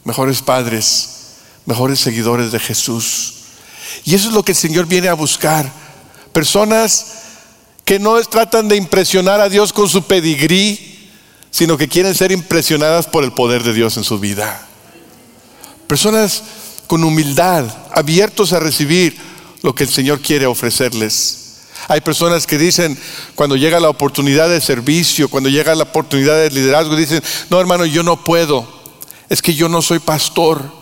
mejores 0.04 0.42
padres, 0.42 1.08
mejores 1.66 2.00
seguidores 2.00 2.52
de 2.52 2.60
Jesús. 2.60 3.34
Y 4.04 4.14
eso 4.14 4.28
es 4.28 4.34
lo 4.34 4.44
que 4.44 4.52
el 4.52 4.58
Señor 4.58 4.86
viene 4.86 5.08
a 5.08 5.14
buscar. 5.14 5.70
Personas 6.32 7.06
que 7.84 7.98
no 7.98 8.20
tratan 8.22 8.68
de 8.68 8.76
impresionar 8.76 9.40
a 9.40 9.48
Dios 9.48 9.72
con 9.72 9.88
su 9.88 10.04
pedigrí, 10.04 11.08
sino 11.50 11.76
que 11.76 11.88
quieren 11.88 12.14
ser 12.14 12.30
impresionadas 12.30 13.06
por 13.06 13.24
el 13.24 13.32
poder 13.32 13.64
de 13.64 13.74
Dios 13.74 13.96
en 13.96 14.04
su 14.04 14.18
vida. 14.18 14.66
Personas 15.88 16.42
con 16.86 17.02
humildad, 17.02 17.64
abiertos 17.92 18.52
a 18.52 18.60
recibir 18.60 19.16
lo 19.62 19.74
que 19.74 19.84
el 19.84 19.90
Señor 19.90 20.20
quiere 20.20 20.46
ofrecerles. 20.46 21.49
Hay 21.88 22.00
personas 22.00 22.46
que 22.46 22.58
dicen, 22.58 22.98
cuando 23.34 23.56
llega 23.56 23.80
la 23.80 23.88
oportunidad 23.88 24.48
de 24.48 24.60
servicio, 24.60 25.28
cuando 25.28 25.48
llega 25.48 25.74
la 25.74 25.84
oportunidad 25.84 26.36
de 26.36 26.50
liderazgo, 26.50 26.96
dicen, 26.96 27.22
no 27.48 27.60
hermano, 27.60 27.84
yo 27.84 28.02
no 28.02 28.22
puedo. 28.22 28.66
Es 29.28 29.42
que 29.42 29.54
yo 29.54 29.68
no 29.68 29.82
soy 29.82 29.98
pastor. 29.98 30.80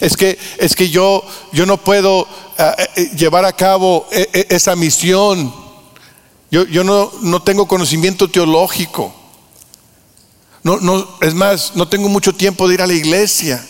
Es 0.00 0.16
que, 0.16 0.38
es 0.58 0.74
que 0.74 0.88
yo, 0.88 1.24
yo 1.52 1.66
no 1.66 1.76
puedo 1.76 2.26
eh, 2.58 2.88
eh, 2.96 3.10
llevar 3.16 3.44
a 3.44 3.52
cabo 3.52 4.06
eh, 4.10 4.46
esa 4.48 4.76
misión. 4.76 5.52
Yo, 6.50 6.64
yo 6.66 6.84
no, 6.84 7.10
no, 7.22 7.42
tengo 7.42 7.66
conocimiento 7.66 8.30
teológico. 8.30 9.14
No, 10.62 10.78
no, 10.78 11.06
es 11.20 11.34
más, 11.34 11.72
no 11.74 11.88
tengo 11.88 12.08
mucho 12.08 12.34
tiempo 12.34 12.66
de 12.68 12.74
ir 12.74 12.82
a 12.82 12.86
la 12.86 12.94
iglesia. 12.94 13.66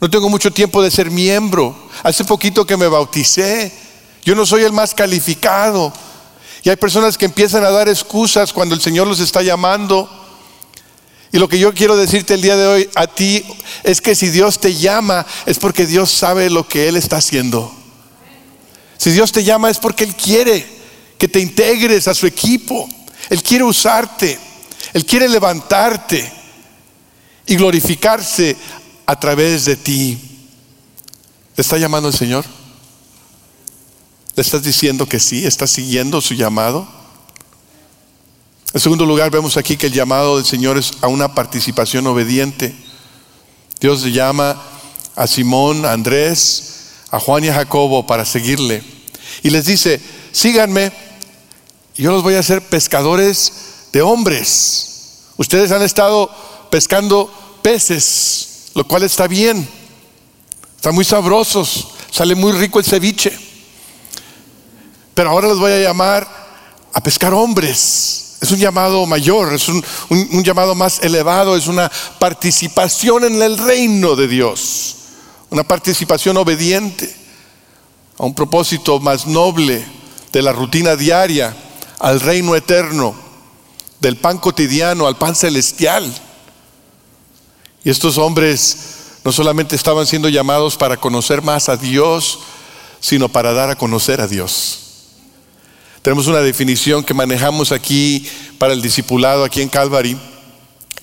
No 0.00 0.10
tengo 0.10 0.28
mucho 0.28 0.52
tiempo 0.52 0.82
de 0.82 0.90
ser 0.90 1.10
miembro. 1.10 1.74
Hace 2.02 2.24
poquito 2.24 2.66
que 2.66 2.76
me 2.76 2.88
bauticé. 2.88 3.72
Yo 4.26 4.34
no 4.34 4.44
soy 4.44 4.64
el 4.64 4.72
más 4.72 4.92
calificado. 4.92 5.92
Y 6.64 6.68
hay 6.68 6.74
personas 6.74 7.16
que 7.16 7.26
empiezan 7.26 7.64
a 7.64 7.70
dar 7.70 7.88
excusas 7.88 8.52
cuando 8.52 8.74
el 8.74 8.80
Señor 8.80 9.06
los 9.06 9.20
está 9.20 9.40
llamando. 9.40 10.10
Y 11.30 11.38
lo 11.38 11.48
que 11.48 11.60
yo 11.60 11.72
quiero 11.72 11.96
decirte 11.96 12.34
el 12.34 12.42
día 12.42 12.56
de 12.56 12.66
hoy 12.66 12.90
a 12.96 13.06
ti 13.06 13.44
es 13.84 14.00
que 14.00 14.16
si 14.16 14.30
Dios 14.30 14.58
te 14.58 14.74
llama 14.74 15.24
es 15.46 15.60
porque 15.60 15.86
Dios 15.86 16.10
sabe 16.10 16.50
lo 16.50 16.66
que 16.66 16.88
Él 16.88 16.96
está 16.96 17.18
haciendo. 17.18 17.72
Si 18.98 19.12
Dios 19.12 19.30
te 19.30 19.44
llama 19.44 19.70
es 19.70 19.78
porque 19.78 20.02
Él 20.02 20.16
quiere 20.16 20.66
que 21.18 21.28
te 21.28 21.38
integres 21.38 22.08
a 22.08 22.14
su 22.14 22.26
equipo. 22.26 22.88
Él 23.30 23.44
quiere 23.44 23.62
usarte. 23.62 24.36
Él 24.92 25.06
quiere 25.06 25.28
levantarte 25.28 26.32
y 27.46 27.54
glorificarse 27.54 28.56
a 29.06 29.20
través 29.20 29.66
de 29.66 29.76
ti. 29.76 30.18
¿Te 31.54 31.62
está 31.62 31.78
llamando 31.78 32.08
el 32.08 32.14
Señor? 32.14 32.44
¿Le 34.36 34.42
estás 34.42 34.62
diciendo 34.62 35.08
que 35.08 35.18
sí? 35.18 35.46
¿Estás 35.46 35.70
siguiendo 35.70 36.20
su 36.20 36.34
llamado? 36.34 36.86
En 38.74 38.80
segundo 38.80 39.06
lugar, 39.06 39.30
vemos 39.30 39.56
aquí 39.56 39.78
que 39.78 39.86
el 39.86 39.94
llamado 39.94 40.36
del 40.36 40.44
Señor 40.44 40.76
es 40.76 40.92
a 41.00 41.08
una 41.08 41.34
participación 41.34 42.06
obediente. 42.06 42.76
Dios 43.80 44.02
le 44.02 44.12
llama 44.12 44.62
a 45.14 45.26
Simón, 45.26 45.86
a 45.86 45.92
Andrés, 45.92 46.90
a 47.10 47.18
Juan 47.18 47.44
y 47.44 47.48
a 47.48 47.54
Jacobo 47.54 48.06
para 48.06 48.26
seguirle. 48.26 48.84
Y 49.42 49.48
les 49.48 49.64
dice, 49.64 50.02
síganme, 50.32 50.92
yo 51.94 52.12
los 52.12 52.22
voy 52.22 52.34
a 52.34 52.40
hacer 52.40 52.60
pescadores 52.60 53.88
de 53.90 54.02
hombres. 54.02 55.22
Ustedes 55.38 55.72
han 55.72 55.80
estado 55.80 56.30
pescando 56.70 57.32
peces, 57.62 58.66
lo 58.74 58.86
cual 58.86 59.02
está 59.04 59.28
bien. 59.28 59.66
Están 60.76 60.94
muy 60.94 61.06
sabrosos, 61.06 61.88
sale 62.10 62.34
muy 62.34 62.52
rico 62.52 62.78
el 62.78 62.84
ceviche. 62.84 63.45
Pero 65.16 65.30
ahora 65.30 65.48
los 65.48 65.58
voy 65.58 65.72
a 65.72 65.80
llamar 65.80 66.28
a 66.92 67.00
pescar 67.00 67.32
hombres. 67.32 68.36
Es 68.38 68.50
un 68.50 68.58
llamado 68.58 69.06
mayor, 69.06 69.54
es 69.54 69.66
un, 69.66 69.82
llamado 70.44 70.74
más 70.74 71.02
elevado, 71.02 71.56
es 71.56 71.68
una 71.68 71.90
participación 72.18 73.24
en 73.24 73.40
el 73.40 73.56
reino 73.56 74.14
de 74.14 74.28
Dios, 74.28 74.96
una 75.48 75.64
participación 75.64 76.36
obediente 76.36 77.16
a 78.18 78.26
un 78.26 78.34
propósito 78.34 79.00
más 79.00 79.26
noble 79.26 79.82
de 80.32 80.42
la 80.42 80.52
rutina 80.52 80.96
diaria, 80.96 81.56
al 81.98 82.20
reino 82.20 82.54
eterno, 82.54 83.14
del 84.00 84.18
pan 84.18 84.36
cotidiano 84.36 85.06
al 85.06 85.16
pan 85.16 85.34
celestial. 85.34 86.04
Y 87.84 87.88
estos 87.88 88.18
hombres 88.18 88.76
no 89.24 89.32
solamente 89.32 89.76
estaban 89.76 90.06
siendo 90.06 90.28
llamados 90.28 90.76
para 90.76 90.98
conocer 90.98 91.40
más 91.40 91.70
a 91.70 91.78
Dios, 91.78 92.40
sino 93.00 93.30
para 93.30 93.54
dar 93.54 93.70
a 93.70 93.76
conocer 93.76 94.20
a 94.20 94.26
Dios. 94.26 94.85
Tenemos 96.06 96.28
una 96.28 96.38
definición 96.40 97.02
que 97.02 97.14
manejamos 97.14 97.72
aquí 97.72 98.24
para 98.58 98.72
el 98.72 98.80
discipulado, 98.80 99.42
aquí 99.42 99.60
en 99.60 99.68
Calvary. 99.68 100.16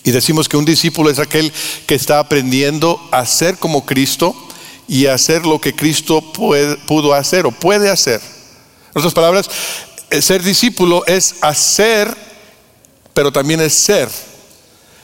Y 0.01 0.12
decimos 0.12 0.48
que 0.48 0.55
un 0.55 0.63
discípulo 0.63 1.10
es 1.10 1.19
aquel 1.19 1.51
que 1.86 1.95
está 1.95 2.19
aprendiendo 2.19 3.05
a 3.12 3.25
ser 3.25 3.57
como 3.57 3.86
Cristo 3.86 4.33
y 4.88 5.07
a 5.07 5.15
hacer 5.15 5.45
lo 5.45 5.60
que 5.60 5.75
Cristo 5.75 6.22
pudo 6.31 7.13
hacer 7.13 7.45
o 7.45 7.51
puede 7.51 7.89
hacer. 7.89 8.22
En 8.22 9.00
otras 9.00 9.13
palabras, 9.13 9.50
ser 10.22 10.41
discípulo 10.41 11.05
es 11.05 11.36
hacer, 11.41 12.15
pero 13.13 13.29
también 13.29 13.60
es 13.60 13.74
ser. 13.74 14.07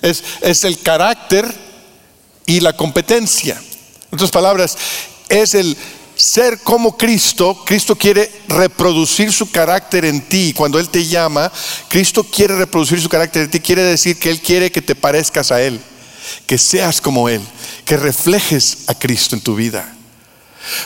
Es, 0.01 0.23
es 0.39 0.63
el 0.63 0.79
carácter 0.79 1.45
y 2.45 2.61
la 2.61 2.71
competencia. 2.71 3.61
En 4.11 4.15
otras 4.15 4.31
palabras, 4.31 4.77
es 5.27 5.55
el 5.55 5.75
ser 6.19 6.59
como 6.59 6.97
Cristo, 6.97 7.63
Cristo 7.65 7.95
quiere 7.95 8.29
reproducir 8.49 9.31
su 9.31 9.49
carácter 9.49 10.03
en 10.03 10.21
ti. 10.21 10.53
Cuando 10.53 10.77
Él 10.77 10.89
te 10.89 11.05
llama, 11.05 11.49
Cristo 11.87 12.25
quiere 12.25 12.57
reproducir 12.57 13.01
su 13.01 13.07
carácter 13.07 13.43
en 13.43 13.51
ti. 13.51 13.59
Quiere 13.61 13.83
decir 13.83 14.19
que 14.19 14.29
Él 14.29 14.41
quiere 14.41 14.69
que 14.69 14.81
te 14.81 14.95
parezcas 14.95 15.51
a 15.51 15.61
Él, 15.61 15.79
que 16.45 16.57
seas 16.57 16.99
como 16.99 17.29
Él, 17.29 17.41
que 17.85 17.95
reflejes 17.95 18.79
a 18.87 18.95
Cristo 18.95 19.35
en 19.35 19.41
tu 19.41 19.55
vida. 19.55 19.95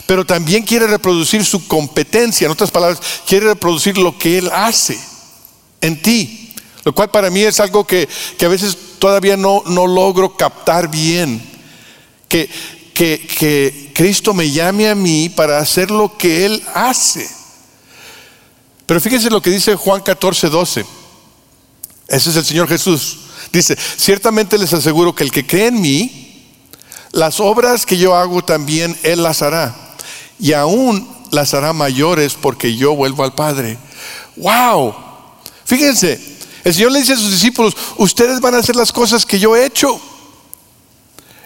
Pero 0.06 0.24
también 0.24 0.64
quiere 0.64 0.86
reproducir 0.86 1.44
su 1.44 1.68
competencia. 1.68 2.46
En 2.46 2.52
otras 2.52 2.70
palabras, 2.70 3.02
quiere 3.26 3.48
reproducir 3.48 3.98
lo 3.98 4.18
que 4.18 4.38
Él 4.38 4.52
hace 4.54 5.00
en 5.82 6.00
ti. 6.00 6.54
Lo 6.84 6.94
cual 6.94 7.10
para 7.10 7.32
mí 7.32 7.42
es 7.42 7.60
algo 7.60 7.88
que, 7.88 8.08
a 8.40 8.48
veces 8.48 8.78
todavía 9.00 9.36
no, 9.36 9.64
no 9.66 9.88
logro 9.88 10.38
captar 10.38 10.92
bien. 10.92 11.42
Que, 12.28 12.48
que, 12.94 13.28
que 13.40 13.83
Cristo 13.94 14.34
me 14.34 14.50
llame 14.50 14.90
a 14.90 14.96
mí 14.96 15.30
para 15.30 15.60
hacer 15.60 15.92
lo 15.92 16.18
que 16.18 16.46
Él 16.46 16.64
hace. 16.74 17.30
Pero 18.86 19.00
fíjense 19.00 19.30
lo 19.30 19.42
que 19.42 19.50
dice 19.50 19.76
Juan 19.76 20.02
14, 20.02 20.50
12. 20.50 20.86
Ese 22.08 22.30
es 22.30 22.36
el 22.36 22.46
Señor 22.46 22.68
Jesús. 22.68 23.20
Dice, 23.52 23.78
ciertamente 23.98 24.58
les 24.58 24.74
aseguro 24.74 25.16
que 25.16 25.24
el 25.24 25.32
que 25.32 25.46
cree 25.46 25.68
en 25.68 25.82
mí, 25.82 26.50
las 27.12 27.40
obras 27.40 27.86
que 27.86 27.98
yo 27.98 28.16
hago 28.16 28.44
también 28.44 28.98
Él 29.04 29.24
las 29.24 29.42
hará. 29.42 29.76
Y 30.40 30.54
aún 30.54 31.08
las 31.32 31.54
hará 31.54 31.74
mayores 31.74 32.34
porque 32.34 32.76
yo 32.76 32.96
vuelvo 32.96 33.24
al 33.24 33.34
Padre. 33.34 33.78
¡Wow! 34.36 34.96
Fíjense, 35.66 36.20
el 36.64 36.74
Señor 36.74 36.92
le 36.92 37.00
dice 37.00 37.14
a 37.14 37.18
sus 37.18 37.32
discípulos, 37.32 37.76
ustedes 37.98 38.40
van 38.42 38.56
a 38.56 38.60
hacer 38.60 38.76
las 38.76 38.92
cosas 38.92 39.26
que 39.26 39.40
yo 39.40 39.56
he 39.56 39.66
hecho. 39.66 40.00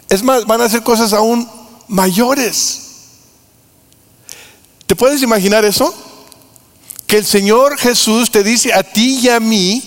Es 0.10 0.24
más, 0.24 0.46
van 0.46 0.62
a 0.62 0.66
hacer 0.66 0.84
cosas 0.84 1.14
aún 1.14 1.50
mayores. 1.88 2.82
¿Te 4.86 4.96
puedes 4.96 5.22
imaginar 5.22 5.66
eso? 5.66 5.94
Que 7.06 7.18
el 7.18 7.26
Señor 7.26 7.78
Jesús 7.78 8.32
te 8.32 8.44
dice 8.44 8.74
a 8.74 8.84
ti 8.84 9.20
y 9.22 9.30
a 9.30 9.40
mí 9.40 9.84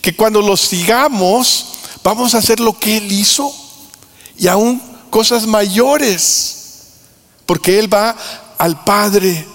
que 0.00 0.14
cuando 0.14 0.40
lo 0.42 0.56
sigamos 0.56 1.66
vamos 2.02 2.34
a 2.34 2.38
hacer 2.38 2.60
lo 2.60 2.78
que 2.78 2.96
Él 2.98 3.12
hizo 3.12 3.54
y 4.36 4.48
aún 4.48 4.80
cosas 5.10 5.46
mayores, 5.46 6.56
porque 7.44 7.78
Él 7.78 7.92
va 7.92 8.16
al 8.58 8.84
Padre. 8.84 9.46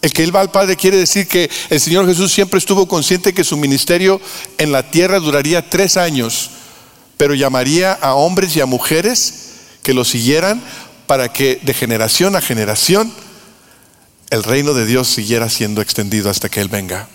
El 0.00 0.12
que 0.12 0.24
Él 0.24 0.34
va 0.34 0.40
al 0.40 0.50
Padre 0.50 0.76
quiere 0.76 0.96
decir 0.96 1.28
que 1.28 1.48
el 1.70 1.80
Señor 1.80 2.06
Jesús 2.06 2.32
siempre 2.32 2.58
estuvo 2.58 2.88
consciente 2.88 3.32
que 3.32 3.44
su 3.44 3.56
ministerio 3.56 4.20
en 4.58 4.72
la 4.72 4.90
tierra 4.90 5.20
duraría 5.20 5.68
tres 5.68 5.96
años 5.96 6.50
pero 7.22 7.34
llamaría 7.34 7.92
a 7.92 8.14
hombres 8.14 8.56
y 8.56 8.60
a 8.60 8.66
mujeres 8.66 9.41
que 9.82 9.94
lo 9.94 10.04
siguieran 10.04 10.62
para 11.06 11.32
que 11.32 11.60
de 11.62 11.74
generación 11.74 12.36
a 12.36 12.40
generación 12.40 13.12
el 14.30 14.42
reino 14.42 14.72
de 14.72 14.86
Dios 14.86 15.08
siguiera 15.08 15.50
siendo 15.50 15.82
extendido 15.82 16.30
hasta 16.30 16.48
que 16.48 16.60
Él 16.60 16.68
venga. 16.68 17.08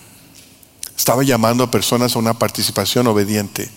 Estaba 0.96 1.24
llamando 1.24 1.64
a 1.64 1.70
personas 1.70 2.14
a 2.14 2.18
una 2.18 2.38
participación 2.38 3.06
obediente. 3.08 3.68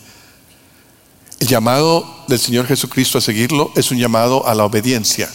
El 1.39 1.47
llamado 1.47 2.23
del 2.27 2.39
Señor 2.39 2.67
Jesucristo 2.67 3.17
a 3.17 3.21
seguirlo 3.21 3.71
es 3.75 3.89
un 3.89 3.97
llamado 3.97 4.47
a 4.47 4.53
la 4.53 4.63
obediencia. 4.63 5.27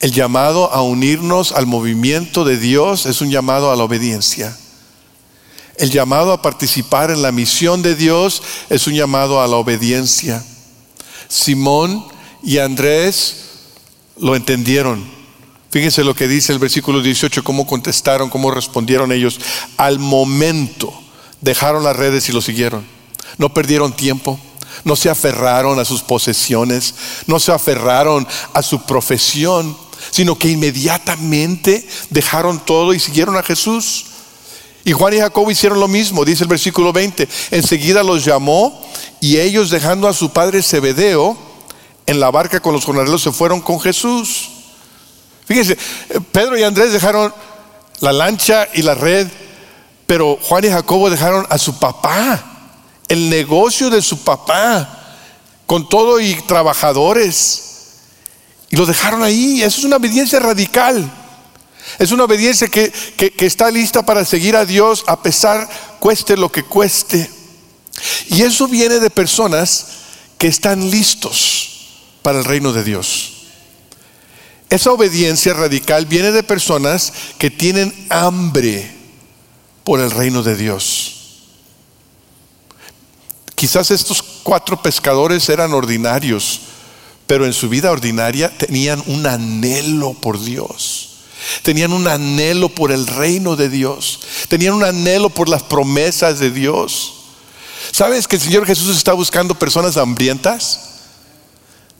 El 0.00 0.12
llamado 0.12 0.70
a 0.72 0.82
unirnos 0.82 1.52
al 1.52 1.66
movimiento 1.66 2.44
de 2.44 2.58
Dios 2.58 3.06
es 3.06 3.22
un 3.22 3.30
llamado 3.30 3.72
a 3.72 3.76
la 3.76 3.84
obediencia. 3.84 4.54
El 5.76 5.90
llamado 5.90 6.32
a 6.32 6.42
participar 6.42 7.10
en 7.10 7.22
la 7.22 7.32
misión 7.32 7.80
de 7.80 7.94
Dios 7.94 8.42
es 8.68 8.86
un 8.86 8.92
llamado 8.92 9.40
a 9.40 9.48
la 9.48 9.56
obediencia. 9.56 10.44
Simón 11.30 12.04
y 12.42 12.58
Andrés 12.58 13.36
lo 14.18 14.36
entendieron. 14.36 15.08
Fíjense 15.70 16.02
lo 16.02 16.14
que 16.14 16.26
dice 16.26 16.52
el 16.52 16.58
versículo 16.58 17.00
18, 17.00 17.44
cómo 17.44 17.66
contestaron, 17.66 18.28
cómo 18.28 18.50
respondieron 18.50 19.12
ellos. 19.12 19.38
Al 19.76 20.00
momento 20.00 20.92
dejaron 21.40 21.84
las 21.84 21.96
redes 21.96 22.28
y 22.28 22.32
lo 22.32 22.42
siguieron. 22.42 22.84
No 23.38 23.54
perdieron 23.54 23.92
tiempo, 23.92 24.38
no 24.84 24.96
se 24.96 25.08
aferraron 25.08 25.78
a 25.78 25.84
sus 25.84 26.02
posesiones, 26.02 26.94
no 27.26 27.38
se 27.38 27.52
aferraron 27.52 28.26
a 28.52 28.62
su 28.62 28.82
profesión, 28.82 29.76
sino 30.10 30.36
que 30.36 30.48
inmediatamente 30.48 31.86
dejaron 32.10 32.58
todo 32.58 32.92
y 32.92 32.98
siguieron 32.98 33.36
a 33.36 33.44
Jesús. 33.44 34.06
Y 34.84 34.92
Juan 34.92 35.14
y 35.14 35.18
Jacobo 35.18 35.50
hicieron 35.50 35.78
lo 35.78 35.88
mismo, 35.88 36.24
dice 36.24 36.44
el 36.44 36.48
versículo 36.48 36.92
20. 36.92 37.28
Enseguida 37.50 38.02
los 38.02 38.24
llamó 38.24 38.80
y 39.20 39.38
ellos 39.38 39.70
dejando 39.70 40.08
a 40.08 40.14
su 40.14 40.32
padre 40.32 40.62
Zebedeo 40.62 41.36
en 42.06 42.18
la 42.18 42.30
barca 42.30 42.60
con 42.60 42.72
los 42.72 42.84
jornaleros 42.84 43.22
se 43.22 43.30
fueron 43.30 43.60
con 43.60 43.78
Jesús. 43.78 44.50
Fíjense, 45.44 45.78
Pedro 46.32 46.58
y 46.58 46.62
Andrés 46.62 46.92
dejaron 46.92 47.32
la 48.00 48.12
lancha 48.12 48.66
y 48.74 48.82
la 48.82 48.94
red, 48.94 49.28
pero 50.06 50.38
Juan 50.42 50.64
y 50.64 50.68
Jacobo 50.68 51.08
dejaron 51.08 51.46
a 51.48 51.58
su 51.58 51.78
papá, 51.78 52.42
el 53.08 53.30
negocio 53.30 53.90
de 53.90 54.02
su 54.02 54.24
papá, 54.24 54.88
con 55.66 55.88
todo 55.88 56.18
y 56.18 56.34
trabajadores. 56.42 57.66
Y 58.70 58.76
lo 58.76 58.86
dejaron 58.86 59.22
ahí. 59.22 59.62
Eso 59.62 59.78
es 59.78 59.84
una 59.84 59.96
obediencia 59.96 60.40
radical. 60.40 61.08
Es 61.98 62.12
una 62.12 62.24
obediencia 62.24 62.68
que, 62.68 62.92
está 63.38 63.70
lista 63.70 64.04
para 64.04 64.24
seguir 64.24 64.56
a 64.56 64.64
Dios 64.64 65.04
a 65.06 65.22
pesar 65.22 65.68
cueste 65.98 66.36
lo 66.36 66.50
que 66.50 66.62
cueste. 66.62 67.30
Y 68.28 68.42
eso 68.42 68.68
viene 68.68 69.00
de 69.00 69.10
personas 69.10 69.86
que 70.38 70.46
están 70.46 70.90
listos 70.90 71.70
para 72.22 72.38
el 72.38 72.44
reino 72.44 72.72
de 72.72 72.84
Dios. 72.84 73.32
Esa 74.70 74.92
obediencia 74.92 75.52
radical 75.52 76.06
viene 76.06 76.30
de 76.30 76.42
personas 76.42 77.12
que 77.38 77.50
tienen 77.50 77.92
hambre 78.08 78.90
por 79.84 80.00
el 80.00 80.10
reino 80.10 80.42
de 80.42 80.56
Dios. 80.56 81.16
Quizás 83.56 83.90
estos 83.90 84.22
cuatro 84.22 84.80
pescadores 84.80 85.48
eran 85.48 85.74
ordinarios, 85.74 86.60
pero 87.26 87.44
en 87.44 87.52
su 87.52 87.68
vida 87.68 87.90
ordinaria 87.90 88.56
tenían 88.56 89.02
un 89.06 89.26
anhelo 89.26 90.14
por 90.14 90.40
Dios. 90.40 91.09
Tenían 91.62 91.92
un 91.92 92.06
anhelo 92.08 92.68
por 92.68 92.92
el 92.92 93.06
reino 93.06 93.56
de 93.56 93.68
Dios. 93.68 94.20
Tenían 94.48 94.74
un 94.74 94.84
anhelo 94.84 95.30
por 95.30 95.48
las 95.48 95.62
promesas 95.62 96.38
de 96.38 96.50
Dios. 96.50 97.14
¿Sabes 97.92 98.28
que 98.28 98.36
el 98.36 98.42
Señor 98.42 98.66
Jesús 98.66 98.96
está 98.96 99.12
buscando 99.12 99.54
personas 99.54 99.96
hambrientas? 99.96 100.80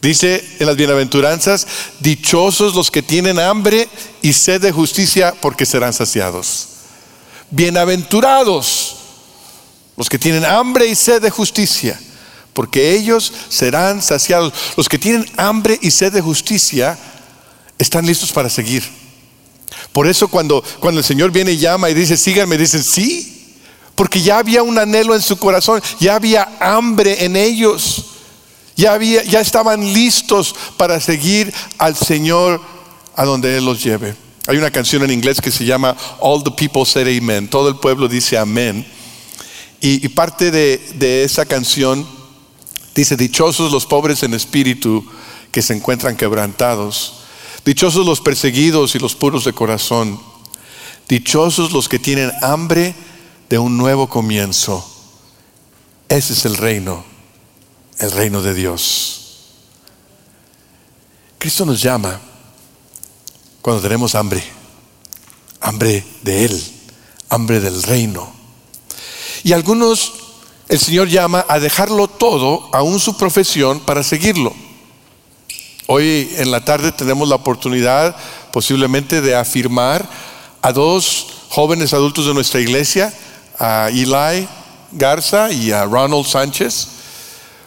Dice 0.02 0.44
en 0.58 0.66
las 0.66 0.76
bienaventuranzas, 0.76 1.66
dichosos 2.00 2.74
los 2.74 2.90
que 2.90 3.02
tienen 3.02 3.38
hambre 3.38 3.88
y 4.22 4.32
sed 4.32 4.60
de 4.60 4.72
justicia 4.72 5.34
porque 5.40 5.66
serán 5.66 5.92
saciados. 5.92 6.68
Bienaventurados 7.50 8.96
los 9.96 10.08
que 10.08 10.18
tienen 10.18 10.46
hambre 10.46 10.86
y 10.86 10.94
sed 10.94 11.20
de 11.20 11.30
justicia 11.30 12.00
porque 12.54 12.94
ellos 12.94 13.32
serán 13.48 14.02
saciados. 14.02 14.52
Los 14.76 14.88
que 14.88 14.98
tienen 14.98 15.26
hambre 15.36 15.78
y 15.82 15.90
sed 15.90 16.12
de 16.12 16.20
justicia 16.20 16.98
están 17.78 18.06
listos 18.06 18.32
para 18.32 18.48
seguir. 18.48 18.99
Por 19.92 20.06
eso 20.06 20.28
cuando, 20.28 20.62
cuando 20.78 21.00
el 21.00 21.04
Señor 21.04 21.30
viene 21.30 21.52
y 21.52 21.58
llama 21.58 21.90
y 21.90 21.94
dice, 21.94 22.16
síganme, 22.16 22.56
dicen, 22.56 22.82
sí, 22.82 23.56
porque 23.94 24.22
ya 24.22 24.38
había 24.38 24.62
un 24.62 24.78
anhelo 24.78 25.14
en 25.14 25.22
su 25.22 25.36
corazón, 25.36 25.82
ya 25.98 26.14
había 26.14 26.48
hambre 26.60 27.24
en 27.24 27.36
ellos, 27.36 28.04
ya, 28.76 28.94
había, 28.94 29.22
ya 29.24 29.40
estaban 29.40 29.92
listos 29.92 30.54
para 30.76 31.00
seguir 31.00 31.52
al 31.76 31.96
Señor 31.96 32.60
a 33.16 33.24
donde 33.24 33.56
Él 33.56 33.64
los 33.64 33.82
lleve. 33.82 34.14
Hay 34.46 34.56
una 34.56 34.70
canción 34.70 35.02
en 35.02 35.10
inglés 35.10 35.40
que 35.40 35.50
se 35.50 35.64
llama 35.64 35.96
All 36.20 36.42
the 36.42 36.50
People 36.52 36.86
Said 36.86 37.08
Amen, 37.18 37.48
todo 37.48 37.68
el 37.68 37.76
pueblo 37.76 38.08
dice 38.08 38.38
amén. 38.38 38.86
Y, 39.80 40.04
y 40.04 40.08
parte 40.08 40.50
de, 40.50 40.78
de 40.94 41.24
esa 41.24 41.44
canción 41.44 42.06
dice, 42.94 43.16
dichosos 43.16 43.72
los 43.72 43.86
pobres 43.86 44.22
en 44.22 44.34
espíritu 44.34 45.04
que 45.50 45.62
se 45.62 45.74
encuentran 45.74 46.16
quebrantados 46.16 47.20
Dichosos 47.64 48.06
los 48.06 48.20
perseguidos 48.20 48.94
y 48.94 48.98
los 48.98 49.14
puros 49.14 49.44
de 49.44 49.52
corazón. 49.52 50.20
Dichosos 51.08 51.72
los 51.72 51.88
que 51.88 51.98
tienen 51.98 52.32
hambre 52.42 52.94
de 53.48 53.58
un 53.58 53.76
nuevo 53.76 54.08
comienzo. 54.08 54.84
Ese 56.08 56.32
es 56.32 56.44
el 56.44 56.56
reino, 56.56 57.04
el 57.98 58.10
reino 58.12 58.42
de 58.42 58.54
Dios. 58.54 59.20
Cristo 61.38 61.64
nos 61.64 61.80
llama 61.80 62.20
cuando 63.62 63.82
tenemos 63.82 64.14
hambre, 64.14 64.42
hambre 65.60 66.04
de 66.22 66.44
Él, 66.44 66.64
hambre 67.28 67.60
del 67.60 67.82
reino. 67.82 68.32
Y 69.42 69.52
algunos 69.52 70.12
el 70.68 70.78
Señor 70.78 71.08
llama 71.08 71.44
a 71.48 71.58
dejarlo 71.58 72.06
todo, 72.06 72.68
aún 72.72 73.00
su 73.00 73.16
profesión, 73.16 73.80
para 73.80 74.04
seguirlo. 74.04 74.54
Hoy 75.92 76.30
en 76.36 76.52
la 76.52 76.64
tarde 76.64 76.92
tenemos 76.92 77.28
la 77.28 77.34
oportunidad 77.34 78.14
posiblemente 78.52 79.20
de 79.20 79.34
afirmar 79.34 80.08
a 80.62 80.70
dos 80.70 81.26
jóvenes 81.48 81.92
adultos 81.92 82.26
de 82.26 82.32
nuestra 82.32 82.60
iglesia, 82.60 83.12
a 83.58 83.88
Eli 83.90 84.46
Garza 84.92 85.50
y 85.50 85.72
a 85.72 85.86
Ronald 85.86 86.26
Sánchez, 86.26 86.86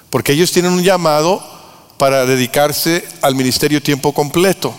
porque 0.09 0.31
ellos 0.31 0.53
tienen 0.53 0.71
un 0.71 0.83
llamado 0.83 1.43
para 1.97 2.25
dedicarse 2.25 3.05
al 3.21 3.35
ministerio 3.35 3.83
tiempo 3.83 4.13
completo. 4.13 4.73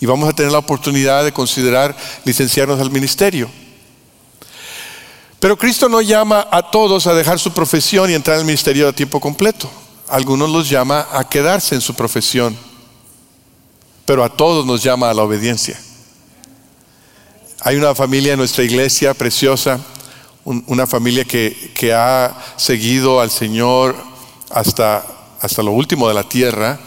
y 0.00 0.06
vamos 0.06 0.30
a 0.30 0.32
tener 0.32 0.50
la 0.50 0.56
oportunidad 0.60 1.22
de 1.22 1.34
considerar 1.34 1.94
licenciarnos 2.24 2.80
al 2.80 2.90
ministerio. 2.90 3.50
Pero 5.38 5.58
Cristo 5.58 5.86
no 5.90 6.00
llama 6.00 6.48
a 6.50 6.70
todos 6.70 7.06
a 7.06 7.12
dejar 7.12 7.38
su 7.38 7.52
profesión 7.52 8.10
y 8.10 8.14
entrar 8.14 8.38
al 8.38 8.46
ministerio 8.46 8.88
a 8.88 8.94
tiempo 8.94 9.20
completo. 9.20 9.70
Algunos 10.08 10.48
los 10.48 10.70
llama 10.70 11.06
a 11.12 11.28
quedarse 11.28 11.74
en 11.74 11.82
su 11.82 11.92
profesión, 11.92 12.69
pero 14.10 14.24
a 14.24 14.28
todos 14.28 14.66
nos 14.66 14.82
llama 14.82 15.08
a 15.08 15.14
la 15.14 15.22
obediencia. 15.22 15.80
Hay 17.60 17.76
una 17.76 17.94
familia 17.94 18.32
en 18.32 18.40
nuestra 18.40 18.64
iglesia 18.64 19.14
preciosa, 19.14 19.78
una 20.42 20.84
familia 20.84 21.24
que, 21.24 21.70
que 21.76 21.94
ha 21.94 22.36
seguido 22.56 23.20
al 23.20 23.30
Señor 23.30 23.94
hasta, 24.50 25.06
hasta 25.40 25.62
lo 25.62 25.70
último 25.70 26.08
de 26.08 26.14
la 26.14 26.28
tierra. 26.28 26.80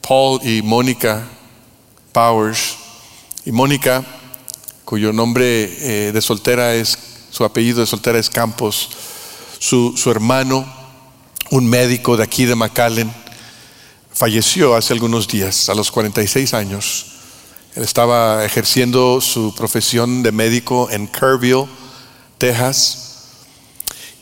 Paul 0.00 0.40
y 0.42 0.62
Mónica 0.62 1.28
Powers. 2.12 2.76
Y 3.44 3.52
Mónica 3.52 4.02
cuyo 4.86 5.12
nombre 5.12 5.64
eh, 5.82 6.12
de 6.12 6.22
soltera 6.22 6.76
es, 6.76 6.98
su 7.28 7.44
apellido 7.44 7.80
de 7.80 7.86
soltera 7.86 8.18
es 8.18 8.30
Campos, 8.30 8.88
su, 9.58 9.92
hermano, 10.06 10.64
un 11.50 11.68
médico 11.68 12.16
de 12.16 12.22
aquí 12.22 12.46
de 12.46 12.54
McAllen, 12.54 13.12
falleció 14.18 14.74
hace 14.74 14.94
algunos 14.94 15.28
días, 15.28 15.68
a 15.68 15.74
los 15.74 15.92
46 15.92 16.52
años. 16.52 17.06
Él 17.76 17.84
estaba 17.84 18.44
ejerciendo 18.44 19.20
su 19.20 19.54
profesión 19.54 20.24
de 20.24 20.32
médico 20.32 20.88
en 20.90 21.06
Kerrville, 21.06 21.68
Texas, 22.36 23.28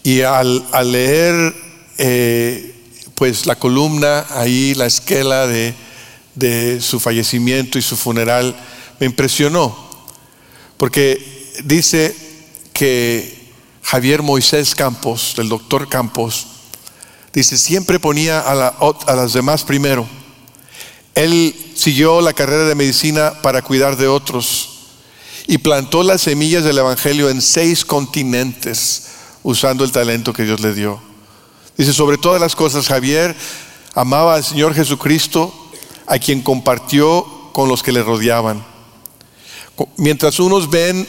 y 0.03 0.21
al, 0.21 0.63
leer 0.85 1.55
eh, 1.97 2.75
pues 3.15 3.47
la 3.47 3.55
columna 3.55 4.27
ahí, 4.29 4.75
la 4.75 4.85
esquela 4.85 5.47
de, 5.47 5.75
de 6.35 6.83
su 6.83 7.01
fallecimiento 7.01 7.79
y 7.79 7.83
su 7.83 7.97
funeral, 7.97 8.55
me 9.01 9.07
impresionó 9.07 9.87
porque 10.77 11.55
dice 11.65 12.15
que 12.75 13.35
Javier 13.83 14.23
Moisés 14.23 14.75
Campos, 14.75 15.37
el 15.39 15.49
doctor 15.49 15.89
Campos, 15.89 16.56
dice, 17.37 17.59
siempre 17.59 18.01
ponía 18.01 18.41
a, 18.41 19.15
las 19.15 19.33
demás 19.35 19.63
primero. 19.63 20.07
Él 21.15 21.55
siguió 21.75 22.23
la 22.23 22.33
carrera 22.33 22.65
de 22.65 22.75
medicina 22.75 23.35
para 23.43 23.61
cuidar 23.61 23.99
de 23.99 24.09
otros 24.09 24.71
y 25.47 25.59
plantó 25.59 26.03
las 26.03 26.23
semillas 26.23 26.65
del 26.65 26.79
Evangelio 26.79 27.29
en 27.29 27.43
seis 27.43 27.85
continentes 27.85 29.09
usando 29.43 29.85
el 29.85 29.93
talento 29.93 30.33
que 30.33 30.45
Dios 30.45 30.61
le 30.61 30.73
dio. 30.73 30.99
Dice, 31.77 31.93
sobre 31.93 32.17
todas 32.17 32.41
las 32.41 32.57
cosas, 32.57 32.89
Javier 32.89 33.37
amaba 33.95 34.35
al 34.35 34.43
Señor 34.43 34.75
Jesucristo, 34.75 35.53
a 36.07 36.19
quien 36.19 36.41
compartió 36.41 37.27
con 37.53 37.69
los 37.69 37.83
que 37.83 37.93
le 37.93 38.03
rodeaban. 38.03 38.65
Mientras 39.99 40.41
unos 40.41 40.71
ven 40.71 41.07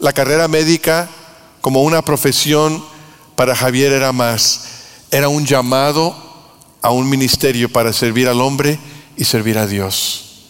la 0.00 0.12
carrera 0.12 0.48
médica 0.48 1.08
como 1.62 1.82
una 1.82 2.02
profesión, 2.02 2.84
para 3.36 3.56
Javier 3.56 3.92
era 3.92 4.12
más. 4.12 4.81
Era 5.12 5.28
un 5.28 5.44
llamado 5.44 6.16
a 6.80 6.90
un 6.90 7.06
ministerio 7.06 7.70
para 7.70 7.92
servir 7.92 8.28
al 8.28 8.40
hombre 8.40 8.78
y 9.14 9.24
servir 9.26 9.58
a 9.58 9.66
Dios. 9.66 10.46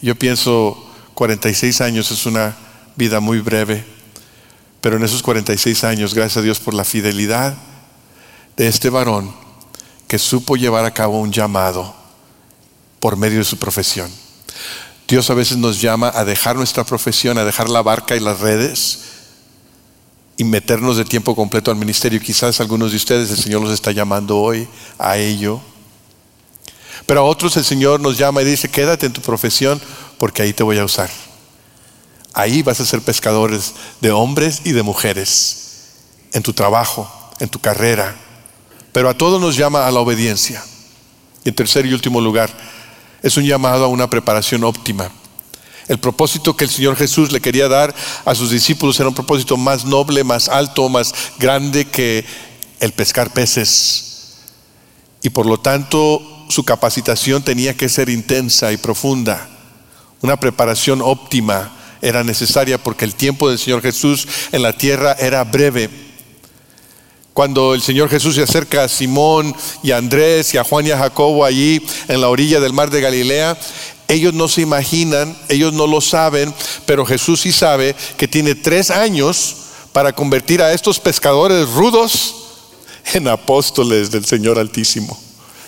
Yo 0.00 0.14
pienso 0.14 0.90
46 1.12 1.82
años 1.82 2.10
es 2.10 2.24
una 2.24 2.56
vida 2.96 3.20
muy 3.20 3.40
breve, 3.40 3.84
pero 4.80 4.96
en 4.96 5.04
esos 5.04 5.22
46 5.22 5.84
años, 5.84 6.14
gracias 6.14 6.38
a 6.38 6.42
Dios 6.42 6.60
por 6.60 6.72
la 6.72 6.84
fidelidad 6.84 7.56
de 8.56 8.68
este 8.68 8.88
varón 8.88 9.34
que 10.08 10.18
supo 10.18 10.56
llevar 10.56 10.86
a 10.86 10.94
cabo 10.94 11.20
un 11.20 11.30
llamado 11.30 11.94
por 13.00 13.18
medio 13.18 13.40
de 13.40 13.44
su 13.44 13.58
profesión. 13.58 14.10
Dios 15.06 15.28
a 15.28 15.34
veces 15.34 15.58
nos 15.58 15.82
llama 15.82 16.10
a 16.14 16.24
dejar 16.24 16.56
nuestra 16.56 16.84
profesión, 16.84 17.36
a 17.36 17.44
dejar 17.44 17.68
la 17.68 17.82
barca 17.82 18.16
y 18.16 18.20
las 18.20 18.40
redes 18.40 19.13
y 20.36 20.44
meternos 20.44 20.96
de 20.96 21.04
tiempo 21.04 21.34
completo 21.36 21.70
al 21.70 21.76
ministerio. 21.76 22.20
Quizás 22.20 22.60
algunos 22.60 22.90
de 22.90 22.96
ustedes 22.96 23.30
el 23.30 23.38
Señor 23.38 23.62
los 23.62 23.72
está 23.72 23.92
llamando 23.92 24.38
hoy 24.38 24.68
a 24.98 25.16
ello. 25.16 25.60
Pero 27.06 27.20
a 27.20 27.24
otros 27.24 27.56
el 27.56 27.64
Señor 27.64 28.00
nos 28.00 28.18
llama 28.18 28.42
y 28.42 28.44
dice, 28.44 28.70
quédate 28.70 29.06
en 29.06 29.12
tu 29.12 29.20
profesión 29.20 29.80
porque 30.18 30.42
ahí 30.42 30.52
te 30.52 30.62
voy 30.62 30.78
a 30.78 30.84
usar. 30.84 31.10
Ahí 32.32 32.62
vas 32.62 32.80
a 32.80 32.86
ser 32.86 33.00
pescadores 33.00 33.74
de 34.00 34.10
hombres 34.10 34.62
y 34.64 34.72
de 34.72 34.82
mujeres, 34.82 35.92
en 36.32 36.42
tu 36.42 36.52
trabajo, 36.52 37.08
en 37.38 37.48
tu 37.48 37.60
carrera. 37.60 38.16
Pero 38.92 39.08
a 39.08 39.14
todos 39.14 39.40
nos 39.40 39.56
llama 39.56 39.86
a 39.86 39.90
la 39.90 40.00
obediencia. 40.00 40.64
Y 41.44 41.50
en 41.50 41.54
tercer 41.54 41.86
y 41.86 41.92
último 41.92 42.20
lugar, 42.20 42.50
es 43.22 43.36
un 43.36 43.44
llamado 43.44 43.84
a 43.84 43.88
una 43.88 44.10
preparación 44.10 44.64
óptima. 44.64 45.10
El 45.88 45.98
propósito 45.98 46.56
que 46.56 46.64
el 46.64 46.70
Señor 46.70 46.96
Jesús 46.96 47.30
le 47.30 47.40
quería 47.40 47.68
dar 47.68 47.94
a 48.24 48.34
sus 48.34 48.50
discípulos 48.50 48.98
era 48.98 49.08
un 49.08 49.14
propósito 49.14 49.56
más 49.56 49.84
noble, 49.84 50.24
más 50.24 50.48
alto, 50.48 50.88
más 50.88 51.14
grande 51.38 51.84
que 51.84 52.24
el 52.80 52.92
pescar 52.92 53.32
peces. 53.32 54.36
Y 55.22 55.30
por 55.30 55.46
lo 55.46 55.58
tanto 55.58 56.22
su 56.48 56.64
capacitación 56.64 57.42
tenía 57.42 57.76
que 57.76 57.88
ser 57.88 58.08
intensa 58.08 58.72
y 58.72 58.76
profunda. 58.76 59.48
Una 60.20 60.38
preparación 60.38 61.02
óptima 61.02 61.72
era 62.00 62.24
necesaria 62.24 62.82
porque 62.82 63.04
el 63.04 63.14
tiempo 63.14 63.48
del 63.48 63.58
Señor 63.58 63.82
Jesús 63.82 64.26
en 64.52 64.62
la 64.62 64.72
tierra 64.74 65.16
era 65.18 65.44
breve. 65.44 65.90
Cuando 67.32 67.74
el 67.74 67.82
Señor 67.82 68.08
Jesús 68.08 68.36
se 68.36 68.42
acerca 68.42 68.84
a 68.84 68.88
Simón 68.88 69.56
y 69.82 69.90
a 69.90 69.96
Andrés 69.96 70.54
y 70.54 70.58
a 70.58 70.64
Juan 70.64 70.86
y 70.86 70.92
a 70.92 70.98
Jacobo 70.98 71.44
allí 71.44 71.84
en 72.06 72.20
la 72.20 72.28
orilla 72.28 72.60
del 72.60 72.72
mar 72.72 72.90
de 72.90 73.00
Galilea, 73.00 73.58
ellos 74.08 74.34
no 74.34 74.48
se 74.48 74.60
imaginan, 74.60 75.36
ellos 75.48 75.72
no 75.72 75.86
lo 75.86 76.00
saben, 76.00 76.52
pero 76.86 77.06
Jesús 77.06 77.40
sí 77.40 77.52
sabe 77.52 77.94
que 78.16 78.28
tiene 78.28 78.54
tres 78.54 78.90
años 78.90 79.56
para 79.92 80.12
convertir 80.12 80.60
a 80.60 80.72
estos 80.72 80.98
pescadores 80.98 81.68
rudos 81.70 82.34
en 83.12 83.28
apóstoles 83.28 84.10
del 84.10 84.24
Señor 84.24 84.58
Altísimo. 84.58 85.18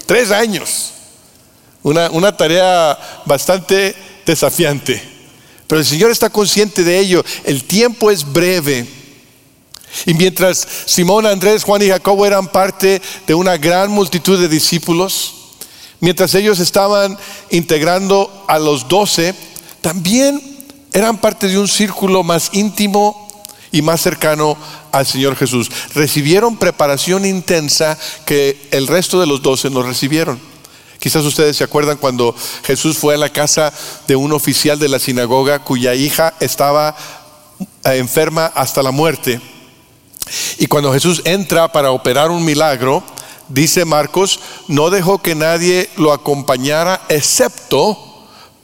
Tres 0.06 0.30
años. 0.30 0.92
Una, 1.82 2.10
una 2.10 2.36
tarea 2.36 2.98
bastante 3.24 3.94
desafiante. 4.24 5.02
Pero 5.66 5.80
el 5.80 5.86
Señor 5.86 6.10
está 6.10 6.30
consciente 6.30 6.82
de 6.82 6.98
ello. 6.98 7.24
El 7.44 7.64
tiempo 7.64 8.10
es 8.10 8.24
breve. 8.24 8.86
Y 10.04 10.14
mientras 10.14 10.66
Simón, 10.86 11.26
Andrés, 11.26 11.64
Juan 11.64 11.82
y 11.82 11.88
Jacobo 11.88 12.26
eran 12.26 12.48
parte 12.48 13.00
de 13.26 13.34
una 13.34 13.56
gran 13.56 13.90
multitud 13.90 14.38
de 14.38 14.48
discípulos, 14.48 15.35
mientras 16.00 16.34
ellos 16.34 16.58
estaban 16.58 17.16
integrando 17.50 18.44
a 18.48 18.58
los 18.58 18.88
doce, 18.88 19.34
también 19.80 20.40
eran 20.92 21.18
parte 21.18 21.48
de 21.48 21.58
un 21.58 21.68
círculo 21.68 22.22
más 22.22 22.50
íntimo 22.52 23.26
y 23.72 23.82
más 23.82 24.00
cercano 24.00 24.56
al 24.92 25.06
Señor 25.06 25.36
Jesús. 25.36 25.70
Recibieron 25.94 26.56
preparación 26.56 27.24
intensa 27.24 27.98
que 28.24 28.68
el 28.70 28.86
resto 28.86 29.20
de 29.20 29.26
los 29.26 29.42
doce 29.42 29.70
no 29.70 29.82
recibieron. 29.82 30.40
Quizás 30.98 31.24
ustedes 31.24 31.56
se 31.56 31.64
acuerdan 31.64 31.98
cuando 31.98 32.34
Jesús 32.64 32.96
fue 32.96 33.14
a 33.14 33.18
la 33.18 33.28
casa 33.28 33.72
de 34.08 34.16
un 34.16 34.32
oficial 34.32 34.78
de 34.78 34.88
la 34.88 34.98
sinagoga 34.98 35.62
cuya 35.62 35.94
hija 35.94 36.34
estaba 36.40 36.96
eh, 37.84 37.96
enferma 37.98 38.46
hasta 38.46 38.82
la 38.82 38.90
muerte. 38.90 39.40
Y 40.58 40.66
cuando 40.66 40.92
Jesús 40.92 41.22
entra 41.24 41.70
para 41.70 41.90
operar 41.90 42.30
un 42.30 42.44
milagro, 42.44 43.04
dice 43.48 43.84
Marcos, 43.84 44.40
no 44.68 44.90
dejó 44.90 45.18
que 45.18 45.34
nadie 45.34 45.88
lo 45.96 46.12
acompañara 46.12 47.02
excepto 47.08 48.06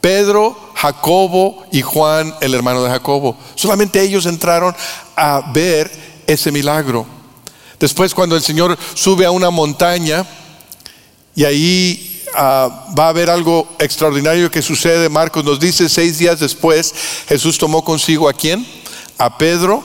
Pedro, 0.00 0.56
Jacobo 0.74 1.64
y 1.70 1.82
Juan, 1.82 2.34
el 2.40 2.54
hermano 2.54 2.82
de 2.82 2.90
Jacobo. 2.90 3.36
Solamente 3.54 4.02
ellos 4.02 4.26
entraron 4.26 4.74
a 5.16 5.52
ver 5.52 5.90
ese 6.26 6.50
milagro. 6.50 7.06
Después 7.78 8.14
cuando 8.14 8.36
el 8.36 8.42
Señor 8.42 8.76
sube 8.94 9.24
a 9.24 9.30
una 9.30 9.50
montaña 9.50 10.26
y 11.34 11.44
ahí 11.44 12.24
ah, 12.34 12.86
va 12.98 13.06
a 13.06 13.08
haber 13.10 13.30
algo 13.30 13.68
extraordinario 13.78 14.50
que 14.50 14.62
sucede, 14.62 15.08
Marcos 15.08 15.44
nos 15.44 15.60
dice, 15.60 15.88
seis 15.88 16.18
días 16.18 16.40
después 16.40 16.94
Jesús 17.28 17.58
tomó 17.58 17.84
consigo 17.84 18.28
a 18.28 18.32
quién? 18.32 18.66
A 19.18 19.38
Pedro, 19.38 19.84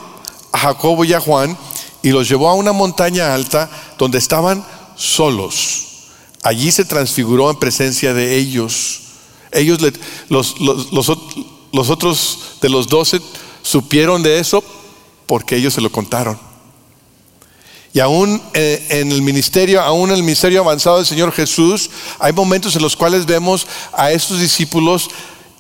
a 0.51 0.57
Jacobo 0.57 1.05
y 1.05 1.13
a 1.13 1.19
Juan 1.19 1.55
y 2.01 2.09
los 2.09 2.29
llevó 2.29 2.49
a 2.49 2.53
una 2.53 2.71
montaña 2.71 3.33
alta 3.33 3.69
donde 3.97 4.17
estaban 4.17 4.65
solos. 4.97 5.83
Allí 6.43 6.71
se 6.71 6.85
transfiguró 6.85 7.49
en 7.49 7.57
presencia 7.57 8.13
de 8.13 8.35
ellos. 8.35 9.01
Ellos, 9.51 9.79
los, 10.29 10.59
los, 10.59 11.89
otros 11.89 12.39
de 12.61 12.69
los 12.69 12.87
doce 12.87 13.21
supieron 13.61 14.23
de 14.23 14.39
eso 14.39 14.63
porque 15.25 15.55
ellos 15.55 15.73
se 15.73 15.81
lo 15.81 15.91
contaron. 15.91 16.39
Y 17.93 17.99
aún 17.99 18.41
eh, 18.53 18.85
en 18.89 19.11
el 19.11 19.21
ministerio, 19.21 19.81
aún 19.81 20.09
en 20.09 20.17
el 20.17 20.23
ministerio 20.23 20.61
avanzado 20.61 20.97
del 20.97 21.05
Señor 21.05 21.31
Jesús, 21.31 21.89
hay 22.19 22.33
momentos 22.33 22.75
en 22.75 22.81
los 22.81 22.95
cuales 22.95 23.25
vemos 23.25 23.65
a 23.93 24.11
estos 24.11 24.39
discípulos 24.39 25.09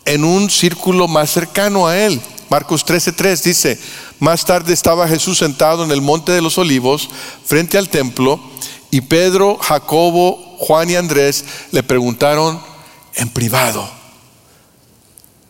en 0.05 0.23
un 0.23 0.49
círculo 0.49 1.07
más 1.07 1.31
cercano 1.31 1.87
a 1.87 1.97
Él. 1.97 2.21
Marcos 2.49 2.85
13:3 2.85 3.43
dice, 3.43 3.79
más 4.19 4.45
tarde 4.45 4.73
estaba 4.73 5.07
Jesús 5.07 5.37
sentado 5.37 5.83
en 5.83 5.91
el 5.91 6.01
monte 6.01 6.31
de 6.31 6.41
los 6.41 6.57
olivos 6.57 7.09
frente 7.45 7.77
al 7.77 7.89
templo 7.89 8.39
y 8.91 9.01
Pedro, 9.01 9.57
Jacobo, 9.57 10.57
Juan 10.59 10.89
y 10.89 10.95
Andrés 10.95 11.45
le 11.71 11.83
preguntaron 11.83 12.61
en 13.15 13.29
privado, 13.29 13.89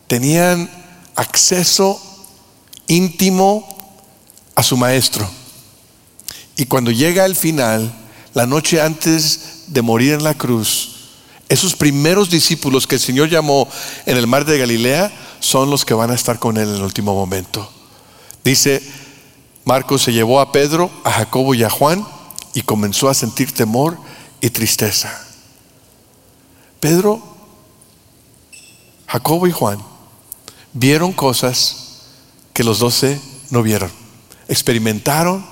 tenían 0.08 0.70
acceso 1.16 2.02
íntimo 2.88 3.68
a 4.56 4.64
su 4.64 4.78
maestro. 4.78 5.30
Y 6.56 6.66
cuando 6.66 6.92
llega 6.92 7.26
el 7.26 7.36
final, 7.36 7.94
la 8.34 8.48
noche 8.48 8.82
antes 8.82 9.66
de 9.68 9.82
morir 9.82 10.14
en 10.14 10.24
la 10.24 10.34
cruz, 10.34 10.96
esos 11.50 11.76
primeros 11.76 12.30
discípulos 12.30 12.88
que 12.88 12.96
el 12.96 13.02
Señor 13.02 13.30
llamó 13.30 13.68
en 14.06 14.18
el 14.18 14.28
mar 14.28 14.46
de 14.46 14.58
Galilea 14.58 15.12
son 15.40 15.70
los 15.70 15.86
que 15.86 15.94
van 15.94 16.12
a 16.12 16.16
estar 16.16 16.40
con 16.40 16.58
Él 16.58 16.70
en 16.70 16.76
el 16.76 16.82
último 16.82 17.14
momento. 17.14 17.72
Dice, 18.44 18.82
Marcos 19.64 20.02
se 20.02 20.14
llevó 20.14 20.40
a 20.40 20.52
Pedro, 20.52 20.90
a 21.04 21.12
Jacobo 21.12 21.54
y 21.54 21.64
a 21.64 21.70
Juan 21.70 22.06
y 22.58 22.64
comenzó 22.64 23.08
a 23.08 23.14
sentir 23.14 23.52
temor 23.52 24.00
y 24.42 24.50
tristeza. 24.50 25.16
Pedro, 26.80 27.22
Jacobo 29.06 29.46
y 29.46 29.52
Juan 29.52 29.78
vieron 30.74 31.14
cosas 31.14 32.00
que 32.54 32.64
los 32.64 32.80
doce 32.80 33.22
no 33.52 33.62
vieron. 33.62 33.92
Experimentaron 34.48 35.46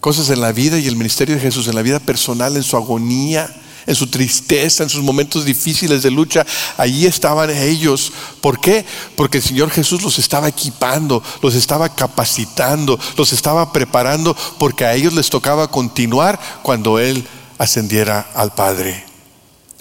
cosas 0.00 0.28
en 0.28 0.42
la 0.42 0.52
vida 0.52 0.78
y 0.78 0.86
el 0.86 0.96
ministerio 0.96 1.36
de 1.36 1.40
Jesús, 1.40 1.66
en 1.66 1.76
la 1.76 1.80
vida 1.80 1.98
personal, 1.98 2.54
en 2.56 2.62
su 2.62 2.76
agonía, 2.76 3.48
en 3.90 3.96
su 3.96 4.06
tristeza, 4.06 4.82
en 4.82 4.88
sus 4.88 5.02
momentos 5.02 5.44
difíciles 5.44 6.02
de 6.02 6.10
lucha. 6.10 6.46
Allí 6.76 7.06
estaban 7.06 7.50
ellos. 7.50 8.12
¿Por 8.40 8.60
qué? 8.60 8.84
Porque 9.16 9.38
el 9.38 9.44
Señor 9.44 9.70
Jesús 9.70 10.02
los 10.02 10.18
estaba 10.18 10.48
equipando, 10.48 11.22
los 11.42 11.54
estaba 11.54 11.94
capacitando, 11.94 12.98
los 13.16 13.32
estaba 13.32 13.72
preparando, 13.72 14.36
porque 14.58 14.84
a 14.84 14.94
ellos 14.94 15.12
les 15.12 15.28
tocaba 15.28 15.70
continuar 15.70 16.38
cuando 16.62 16.98
Él 16.98 17.26
ascendiera 17.58 18.30
al 18.34 18.54
Padre. 18.54 19.04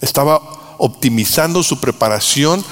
Estaba 0.01 0.41
optimizando 0.77 1.61
su 1.61 1.79
preparación 1.79 2.63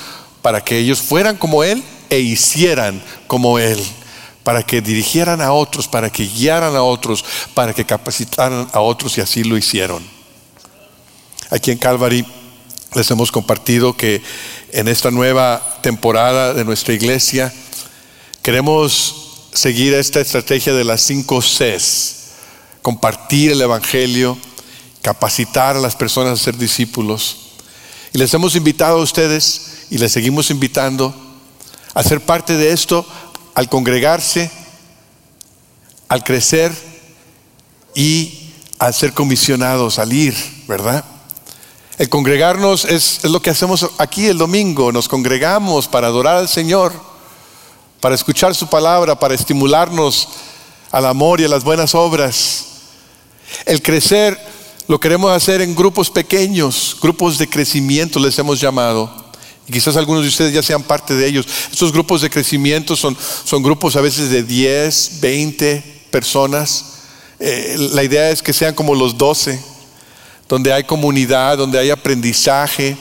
para 0.42 0.64
que 0.64 0.78
ellos 0.78 1.00
fueran 1.00 1.38
como 1.38 1.64
Él 1.64 1.84
e 2.10 2.20
hicieran 2.20 3.04
como 3.28 3.60
Él, 3.60 3.80
para 4.44 4.64
que 4.64 4.82
dirigieran 4.82 5.42
a 5.42 5.52
otros, 5.52 5.88
para 5.88 6.10
que 6.10 6.26
guiaran 6.26 6.76
a 6.76 6.82
otros, 6.82 7.24
para 7.54 7.74
que 7.74 7.86
capacitaran 7.86 8.68
a 8.72 8.80
otros 8.80 9.18
y 9.18 9.22
así 9.22 9.44
lo 9.44 9.58
hicieron. 9.58 10.17
Aquí 11.50 11.72
en 11.72 11.78
Calvary 11.78 12.26
les 12.94 13.10
hemos 13.10 13.32
compartido 13.32 13.96
que 13.96 14.22
en 14.72 14.90
esta 14.90 15.12
nueva 15.12 15.80
temporada 15.82 16.54
de 16.54 16.66
nuestra 16.66 16.94
iglesia 16.94 17.54
queremos 18.42 19.48
seguir 19.54 19.94
esta 19.94 20.20
estrategia 20.20 20.74
de 20.74 20.84
las 20.84 21.02
cinco 21.02 21.40
Cs, 21.42 22.16
compartir 22.82 23.52
el 23.52 23.62
Evangelio, 23.62 24.38
capacitar 25.02 25.78
a 25.78 25.80
las 25.80 25.96
personas 25.96 26.40
a 26.40 26.44
ser 26.44 26.58
discípulos. 26.58 27.38
Y 28.14 28.18
les 28.18 28.34
hemos 28.34 28.56
invitado 28.56 29.00
a 29.00 29.04
ustedes 29.04 29.86
y 29.90 30.00
les 30.00 30.12
seguimos 30.12 30.50
invitando 30.50 31.16
a 31.94 32.04
ser 32.04 32.20
parte 32.20 32.58
de 32.58 32.72
esto 32.72 33.08
al 33.56 33.70
congregarse, 33.70 34.52
al 36.10 36.26
crecer 36.26 36.74
y 37.96 38.52
al 38.80 38.94
ser 38.94 39.14
comisionados, 39.14 39.98
al 39.98 40.12
ir, 40.12 40.36
¿verdad? 40.68 41.06
El 41.98 42.10
congregarnos 42.10 42.86
es, 42.86 43.24
lo 43.24 43.42
que 43.42 43.50
hacemos 43.50 43.90
aquí 43.98 44.28
el 44.28 44.38
domingo, 44.38 44.92
nos 44.92 45.08
congregamos 45.08 45.88
para 45.88 46.08
adorar 46.08 46.38
al 46.38 46.48
Señor, 46.48 46.94
para 48.00 48.14
escuchar 48.14 48.54
su 48.54 48.68
palabra, 48.68 49.18
para 49.18 49.34
estimularnos 49.34 50.30
al 50.92 51.08
amor 51.08 51.42
y 51.42 51.46
a 51.46 51.48
las 51.48 51.64
buenas 51.64 51.96
obras. 51.96 52.66
El 53.66 53.82
crecer 53.82 54.40
lo 54.88 55.00
queremos 55.00 55.32
hacer 55.32 55.62
en 55.62 55.76
grupos 55.76 56.12
pequeños, 56.12 56.96
grupos 57.02 57.40
de 57.40 57.50
crecimiento 57.50 58.20
les 58.20 58.38
hemos 58.38 58.60
llamado. 58.60 59.12
Y 59.68 59.72
quizás 59.72 59.98
algunos 59.98 60.22
de 60.22 60.30
ustedes 60.30 60.54
ya 60.54 60.62
sean 60.62 60.84
parte 60.84 61.16
de 61.16 61.26
ellos. 61.26 61.48
Estos 61.72 61.92
grupos 61.92 62.22
de 62.22 62.30
crecimiento 62.30 62.96
son, 62.96 63.18
son 63.44 63.64
grupos 63.64 63.96
a 63.96 64.02
veces 64.02 64.30
de 64.30 64.44
10, 64.44 65.20
20 65.20 66.06
personas. 66.12 66.86
Eh, 67.40 67.76
la 67.92 68.04
idea 68.04 68.30
es 68.30 68.44
que 68.44 68.54
sean 68.54 68.76
como 68.76 68.94
los 68.94 69.18
12, 69.18 69.77
donde 70.48 70.74
hay 70.74 70.84
comunidad, 70.84 71.58
donde 71.58 71.80
hay 71.80 71.90
aprendizaje, 71.90 72.98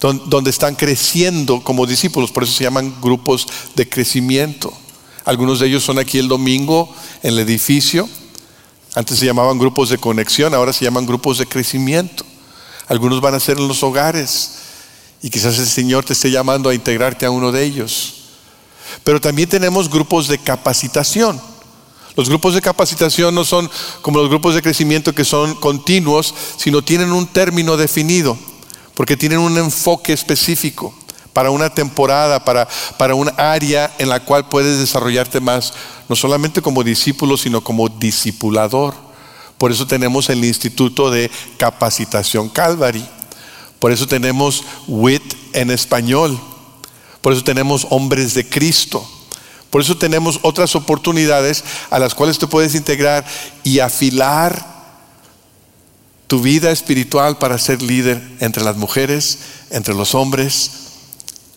donde, 0.00 0.50
están 0.50 0.74
creciendo 0.74 1.62
como 1.62 1.86
discípulos. 1.86 2.30
Por 2.30 2.44
eso 2.44 2.52
se 2.52 2.64
llaman 2.64 2.94
grupos 3.00 3.46
de 3.74 3.88
crecimiento. 3.88 4.72
Algunos 5.24 5.60
de 5.60 5.66
ellos 5.66 5.84
son 5.84 5.98
aquí 5.98 6.18
el 6.18 6.28
domingo 6.28 6.92
en 7.22 7.34
el 7.34 7.40
edificio. 7.40 8.08
Antes 8.94 9.18
se 9.18 9.26
llamaban 9.26 9.58
grupos 9.58 9.90
de 9.90 9.98
conexión, 9.98 10.54
ahora 10.54 10.72
se 10.72 10.84
llaman 10.84 11.06
grupos 11.06 11.38
de 11.38 11.46
crecimiento. 11.46 12.24
Algunos 12.88 13.20
van 13.20 13.34
a 13.34 13.40
ser 13.40 13.58
en 13.58 13.68
los 13.68 13.82
hogares. 13.82 14.52
Y 15.22 15.28
quizás 15.28 15.58
el 15.58 15.66
Señor 15.66 16.04
te 16.04 16.14
esté 16.14 16.30
llamando 16.30 16.70
a 16.70 16.74
integrarte 16.74 17.26
a 17.26 17.30
uno 17.30 17.52
de 17.52 17.62
ellos. 17.62 18.14
Pero 19.04 19.20
también 19.20 19.48
tenemos 19.48 19.90
grupos 19.90 20.28
de 20.28 20.38
capacitación. 20.38 21.40
Los 22.16 22.28
grupos 22.28 22.54
de 22.54 22.62
capacitación 22.62 23.34
no 23.34 23.44
son 23.44 23.70
como 24.02 24.18
los 24.18 24.28
grupos 24.28 24.54
de 24.54 24.62
crecimiento 24.62 25.14
que 25.14 25.24
son 25.24 25.54
continuos, 25.54 26.34
sino 26.56 26.82
tienen 26.82 27.12
un 27.12 27.26
término 27.26 27.76
definido, 27.76 28.36
porque 28.94 29.16
tienen 29.16 29.38
un 29.38 29.56
enfoque 29.56 30.12
específico 30.12 30.94
para 31.32 31.50
una 31.50 31.70
temporada, 31.70 32.44
para, 32.44 32.68
para 32.98 33.14
un 33.14 33.30
área 33.36 33.94
en 33.98 34.08
la 34.08 34.20
cual 34.20 34.48
puedes 34.48 34.78
desarrollarte 34.78 35.40
más, 35.40 35.72
no 36.08 36.16
solamente 36.16 36.60
como 36.60 36.82
discípulo, 36.82 37.36
sino 37.36 37.62
como 37.62 37.88
discipulador. 37.88 38.94
Por 39.58 39.70
eso 39.70 39.86
tenemos 39.86 40.28
el 40.30 40.44
Instituto 40.44 41.10
de 41.10 41.30
Capacitación 41.58 42.48
Calvary. 42.48 43.04
Por 43.78 43.92
eso 43.92 44.06
tenemos 44.06 44.64
WIT 44.88 45.34
en 45.52 45.70
español. 45.70 46.38
Por 47.20 47.32
eso 47.32 47.44
tenemos 47.44 47.86
hombres 47.90 48.34
de 48.34 48.48
Cristo. 48.48 49.06
Por 49.70 49.80
eso 49.80 49.96
tenemos 49.96 50.40
otras 50.42 50.74
oportunidades 50.74 51.64
a 51.90 51.98
las 51.98 52.14
cuales 52.14 52.38
te 52.38 52.48
puedes 52.48 52.74
integrar 52.74 53.24
y 53.62 53.78
afilar 53.78 54.66
tu 56.26 56.40
vida 56.40 56.70
espiritual 56.70 57.38
para 57.38 57.58
ser 57.58 57.80
líder 57.80 58.20
entre 58.40 58.64
las 58.64 58.76
mujeres, 58.76 59.38
entre 59.70 59.94
los 59.94 60.14
hombres, 60.14 60.70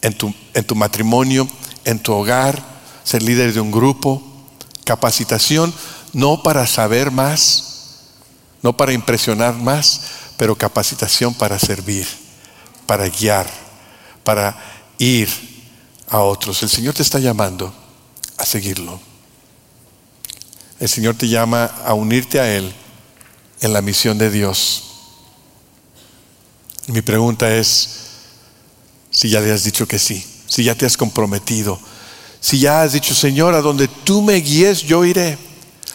en 0.02 0.14
tu, 0.14 0.34
en 0.54 0.64
tu 0.64 0.76
matrimonio, 0.76 1.48
en 1.86 2.00
tu 2.00 2.14
hogar, 2.14 2.64
ser 3.04 3.24
líder 3.24 3.54
de 3.54 3.60
un 3.60 3.72
grupo, 3.72 4.22
capacitación, 4.84 5.74
no 6.14 6.44
para 6.44 6.68
saber 6.68 7.10
más, 7.10 8.02
no 8.62 8.78
para 8.78 8.94
impresionar 8.94 9.56
más, 9.56 10.02
pero 10.38 10.56
capacitación 10.56 11.34
para 11.34 11.58
servir, 11.58 12.08
para 12.86 13.10
guiar, 13.10 13.48
para 14.24 14.56
ir 15.00 15.30
a 16.10 16.20
otros. 16.20 16.62
El 16.62 16.70
Señor 16.70 16.94
te 16.94 17.02
está 17.02 17.20
llamando 17.20 17.83
a 18.44 18.46
seguirlo. 18.46 19.00
El 20.78 20.90
Señor 20.90 21.16
te 21.16 21.30
llama 21.30 21.64
a 21.64 21.94
unirte 21.94 22.42
a 22.42 22.54
Él 22.54 22.74
en 23.62 23.72
la 23.72 23.82
misión 23.82 24.18
de 24.18 24.30
Dios. 24.30 24.84
mi 26.88 27.02
pregunta 27.02 27.56
es 27.56 27.90
si 29.10 29.30
ya 29.30 29.40
le 29.40 29.54
has 29.54 29.64
dicho 29.64 29.88
que 29.88 29.98
sí, 29.98 30.22
si 30.46 30.66
ya 30.66 30.76
te 30.76 30.86
has 30.86 30.98
comprometido, 30.98 31.80
si 32.42 32.60
ya 32.60 32.82
has 32.82 32.92
dicho, 32.92 33.16
Señor, 33.16 33.54
a 33.54 33.62
donde 33.62 33.88
tú 33.88 34.22
me 34.22 34.36
guíes, 34.36 34.82
yo 34.82 35.06
iré. 35.06 35.38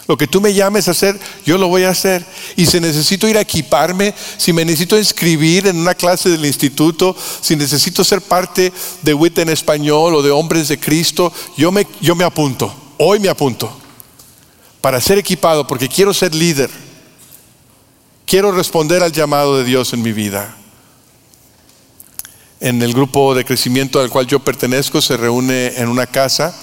Lo 0.09 0.17
que 0.17 0.25
tú 0.25 0.41
me 0.41 0.55
llames 0.55 0.87
a 0.87 0.91
hacer, 0.91 1.19
yo 1.45 1.59
lo 1.59 1.67
voy 1.67 1.83
a 1.83 1.91
hacer. 1.91 2.25
Y 2.55 2.65
si 2.65 2.79
necesito 2.79 3.27
ir 3.27 3.37
a 3.37 3.41
equiparme, 3.41 4.15
si 4.37 4.51
me 4.51 4.65
necesito 4.65 4.97
inscribir 4.97 5.67
en 5.67 5.77
una 5.77 5.93
clase 5.93 6.29
del 6.29 6.47
instituto, 6.47 7.15
si 7.41 7.55
necesito 7.55 8.03
ser 8.03 8.19
parte 8.19 8.73
de 9.03 9.13
WIT 9.13 9.37
en 9.37 9.49
español 9.49 10.15
o 10.15 10.23
de 10.23 10.31
Hombres 10.31 10.67
de 10.67 10.79
Cristo, 10.79 11.31
yo 11.55 11.71
me, 11.71 11.85
yo 12.01 12.15
me 12.15 12.23
apunto. 12.23 12.73
Hoy 12.97 13.19
me 13.19 13.29
apunto. 13.29 13.71
Para 14.81 14.99
ser 14.99 15.19
equipado, 15.19 15.67
porque 15.67 15.87
quiero 15.87 16.11
ser 16.11 16.33
líder. 16.33 16.71
Quiero 18.25 18.51
responder 18.51 19.03
al 19.03 19.11
llamado 19.11 19.59
de 19.59 19.63
Dios 19.63 19.93
en 19.93 20.01
mi 20.01 20.11
vida. 20.11 20.55
En 22.59 22.81
el 22.81 22.95
grupo 22.95 23.35
de 23.35 23.45
crecimiento 23.45 23.99
al 23.99 24.09
cual 24.09 24.25
yo 24.25 24.39
pertenezco 24.39 25.03
se 25.03 25.17
reúne 25.17 25.73
en 25.77 25.87
una 25.87 26.07
casa. 26.07 26.55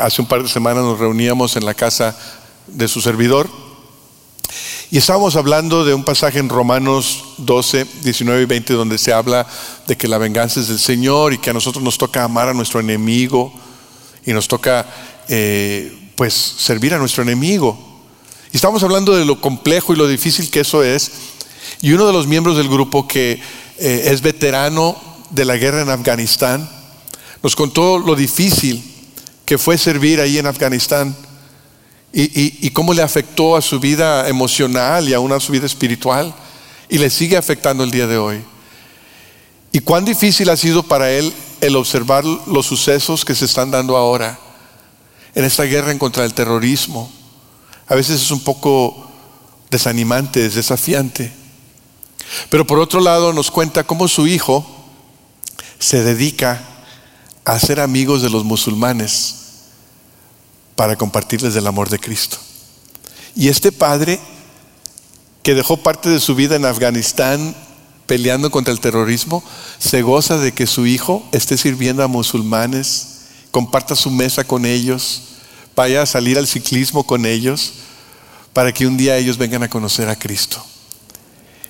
Hace 0.00 0.20
un 0.20 0.26
par 0.26 0.42
de 0.42 0.48
semanas 0.48 0.82
nos 0.82 0.98
reuníamos 0.98 1.54
en 1.54 1.64
la 1.64 1.72
casa 1.72 2.18
de 2.66 2.88
su 2.88 3.00
servidor. 3.00 3.48
Y 4.90 4.98
estábamos 4.98 5.34
hablando 5.34 5.84
de 5.84 5.94
un 5.94 6.04
pasaje 6.04 6.38
en 6.38 6.48
Romanos 6.48 7.24
12, 7.38 7.86
19 8.02 8.42
y 8.42 8.46
20, 8.46 8.74
donde 8.74 8.98
se 8.98 9.12
habla 9.12 9.46
de 9.86 9.96
que 9.96 10.06
la 10.06 10.18
venganza 10.18 10.60
es 10.60 10.68
del 10.68 10.78
Señor 10.78 11.32
y 11.32 11.38
que 11.38 11.50
a 11.50 11.52
nosotros 11.52 11.82
nos 11.82 11.98
toca 11.98 12.22
amar 12.22 12.48
a 12.48 12.54
nuestro 12.54 12.78
enemigo 12.78 13.52
y 14.24 14.32
nos 14.32 14.46
toca 14.46 14.86
eh, 15.28 16.12
pues 16.14 16.34
servir 16.34 16.94
a 16.94 16.98
nuestro 16.98 17.24
enemigo. 17.24 17.76
Y 18.52 18.56
estábamos 18.56 18.84
hablando 18.84 19.16
de 19.16 19.24
lo 19.24 19.40
complejo 19.40 19.92
y 19.92 19.96
lo 19.96 20.06
difícil 20.06 20.50
que 20.50 20.60
eso 20.60 20.84
es. 20.84 21.10
Y 21.82 21.92
uno 21.92 22.06
de 22.06 22.12
los 22.12 22.28
miembros 22.28 22.56
del 22.56 22.68
grupo 22.68 23.08
que 23.08 23.40
eh, 23.78 24.02
es 24.06 24.22
veterano 24.22 24.96
de 25.30 25.44
la 25.44 25.56
guerra 25.56 25.82
en 25.82 25.90
Afganistán, 25.90 26.70
nos 27.42 27.56
contó 27.56 27.98
lo 27.98 28.14
difícil 28.14 28.82
que 29.44 29.58
fue 29.58 29.78
servir 29.78 30.20
ahí 30.20 30.38
en 30.38 30.46
Afganistán 30.46 31.16
y, 32.12 32.70
cómo 32.70 32.94
le 32.94 33.02
afectó 33.02 33.56
a 33.56 33.62
su 33.62 33.78
vida 33.78 34.28
emocional 34.28 35.08
y 35.08 35.14
aún 35.14 35.32
a 35.32 35.40
su 35.40 35.52
vida 35.52 35.66
espiritual 35.66 36.34
y 36.88 36.98
le 36.98 37.10
sigue 37.10 37.36
afectando 37.36 37.84
el 37.84 37.90
día 37.90 38.06
de 38.06 38.16
hoy. 38.16 38.42
Y 39.72 39.80
cuán 39.80 40.04
difícil 40.04 40.48
ha 40.48 40.56
sido 40.56 40.82
para 40.82 41.10
él 41.10 41.32
el 41.60 41.76
observar 41.76 42.24
los 42.24 42.66
sucesos 42.66 43.24
que 43.24 43.34
se 43.34 43.44
están 43.44 43.70
dando 43.70 43.96
ahora 43.96 44.38
en 45.34 45.44
esta 45.44 45.64
guerra 45.64 45.96
contra 45.98 46.22
del 46.22 46.32
terrorismo. 46.32 47.10
A 47.86 47.94
veces 47.94 48.22
es 48.22 48.30
un 48.30 48.40
poco 48.40 49.10
desanimante, 49.70 50.46
es 50.46 50.54
desafiante. 50.54 51.32
Pero 52.48 52.66
por 52.66 52.78
otro 52.78 53.00
lado 53.00 53.32
nos 53.32 53.50
cuenta 53.50 53.84
cómo 53.84 54.08
su 54.08 54.26
hijo 54.26 54.66
se 55.78 56.02
dedica 56.02 56.62
a 57.44 57.58
ser 57.60 57.80
amigos 57.80 58.22
de 58.22 58.30
los 58.30 58.44
musulmanes 58.44 59.45
para 60.76 60.96
compartirles 60.96 61.54
del 61.54 61.66
amor 61.66 61.90
de 61.90 61.98
Cristo. 61.98 62.36
Y 63.34 63.48
este 63.48 63.72
padre 63.72 64.20
que 65.42 65.54
dejó 65.54 65.76
parte 65.76 66.08
de 66.08 66.20
su 66.20 66.34
vida 66.34 66.56
en 66.56 66.64
Afganistán 66.64 67.54
peleando 68.06 68.50
contra 68.50 68.72
el 68.72 68.80
terrorismo, 68.80 69.42
se 69.78 70.02
goza 70.02 70.38
de 70.38 70.52
que 70.52 70.66
su 70.66 70.86
hijo 70.86 71.28
esté 71.32 71.58
sirviendo 71.58 72.02
a 72.02 72.08
musulmanes, 72.08 73.18
comparta 73.50 73.96
su 73.96 74.10
mesa 74.10 74.44
con 74.44 74.64
ellos, 74.64 75.22
vaya 75.74 76.02
a 76.02 76.06
salir 76.06 76.38
al 76.38 76.46
ciclismo 76.46 77.04
con 77.04 77.26
ellos, 77.26 77.72
para 78.52 78.72
que 78.72 78.86
un 78.86 78.96
día 78.96 79.16
ellos 79.18 79.36
vengan 79.36 79.62
a 79.62 79.70
conocer 79.70 80.08
a 80.08 80.16
Cristo. 80.18 80.64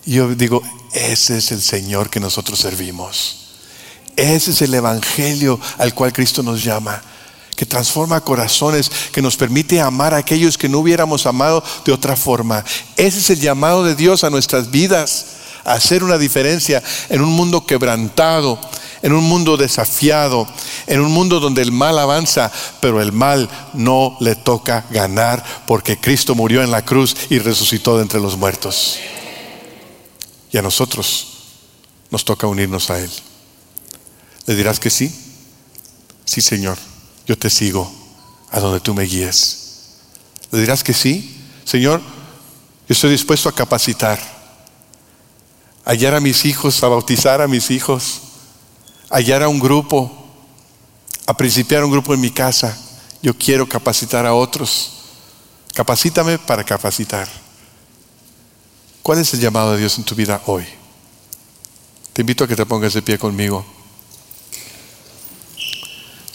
Y 0.05 0.13
yo 0.13 0.35
digo, 0.35 0.63
ese 0.93 1.39
es 1.39 1.51
el 1.51 1.61
Señor 1.61 2.11
que 2.11 2.21
nosotros 2.21 2.61
servimos. 2.61 3.39
Ese 4.15 4.53
es 4.53 4.63
el 4.63 4.73
Evangelio 4.73 5.59
al 5.79 5.95
cual 5.95 6.13
Cristo 6.13 6.43
nos 6.43 6.63
llama, 6.63 7.03
que 7.57 7.67
transforma 7.67 8.21
corazones, 8.21 8.91
que 9.13 9.23
nos 9.23 9.37
permite 9.37 9.81
amar 9.81 10.15
a 10.15 10.19
aquellos 10.19 10.59
que 10.59 10.69
no 10.69 10.79
hubiéramos 10.79 11.27
amado 11.27 11.65
de 11.85 11.93
otra 11.93 12.15
forma. 12.15 12.65
Ese 12.97 13.19
es 13.19 13.31
el 13.31 13.41
llamado 13.41 13.83
de 13.83 13.95
Dios 13.95 14.23
a 14.23 14.31
nuestras 14.31 14.71
vidas 14.71 15.27
hacer 15.67 16.05
una 16.05 16.17
diferencia 16.17 16.83
en 17.09 17.21
un 17.21 17.33
mundo 17.33 17.67
quebrantado, 17.67 18.59
en 19.03 19.13
un 19.13 19.25
mundo 19.25 19.57
desafiado, 19.57 20.47
en 20.87 21.01
un 21.01 21.13
mundo 21.13 21.41
donde 21.41 21.63
el 21.63 21.73
mal 21.73 21.99
avanza, 21.99 22.51
pero 22.81 23.03
el 23.03 23.13
mal 23.13 23.51
no 23.75 24.17
le 24.21 24.37
toca 24.37 24.87
ganar 24.91 25.45
porque 25.67 25.99
Cristo 25.99 26.35
murió 26.35 26.63
en 26.63 26.71
la 26.71 26.85
cruz 26.85 27.17
y 27.31 27.39
resucitó 27.39 27.97
de 27.97 28.03
entre 28.03 28.21
los 28.21 28.37
muertos. 28.37 28.99
Y 30.53 30.59
a 30.59 30.63
nosotros 30.63 31.29
nos 32.11 32.25
toca 32.25 32.47
unirnos 32.47 32.89
a 32.91 33.01
Él. 33.01 33.11
¿Le 34.47 34.55
dirás 34.55 34.79
que 34.79 34.91
sí? 34.91 35.13
Sí, 36.25 36.41
Señor, 36.41 36.79
yo 37.27 37.37
te 37.37 37.51
sigo 37.51 37.93
a 38.51 38.61
donde 38.61 38.81
tú 38.81 38.95
me 38.95 39.05
guíes. 39.05 39.97
¿Le 40.51 40.61
dirás 40.61 40.83
que 40.83 40.93
sí? 40.93 41.45
Señor, 41.65 42.01
yo 42.01 42.93
estoy 42.93 43.11
dispuesto 43.11 43.49
a 43.49 43.55
capacitar 43.55 44.37
hallar 45.87 46.15
a 46.15 46.21
mis 46.21 46.45
hijos, 46.45 46.83
a 46.83 46.89
bautizar 46.89 47.41
a 47.41 47.47
mis 47.47 47.71
hijos, 47.71 48.21
hallar 49.09 49.45
a 49.45 49.49
un 49.49 49.61
grupo, 49.61 50.11
a 51.27 51.37
principiar 51.37 51.85
un 51.85 51.93
grupo 51.93 52.13
en 52.13 52.21
mi 52.21 52.31
casa. 52.31 52.77
Yo 53.23 53.33
quiero 53.35 53.67
capacitar 53.69 54.27
a 54.27 54.35
otros. 54.35 54.93
Capacítame 55.73 56.39
para 56.39 56.65
capacitar. 56.65 57.29
¿Cuál 59.03 59.21
es 59.21 59.33
el 59.33 59.41
llamado 59.41 59.73
de 59.73 59.79
Dios 59.79 59.97
en 59.99 60.05
tu 60.05 60.17
vida 60.17 60.43
hoy? 60.47 60.65
Te 62.13 62.23
invito 62.23 62.45
a 62.45 62.49
que 62.49 62.57
te 62.57 62.67
pongas 62.67 62.93
de 62.93 63.03
pie 63.03 63.17
conmigo. 63.19 63.65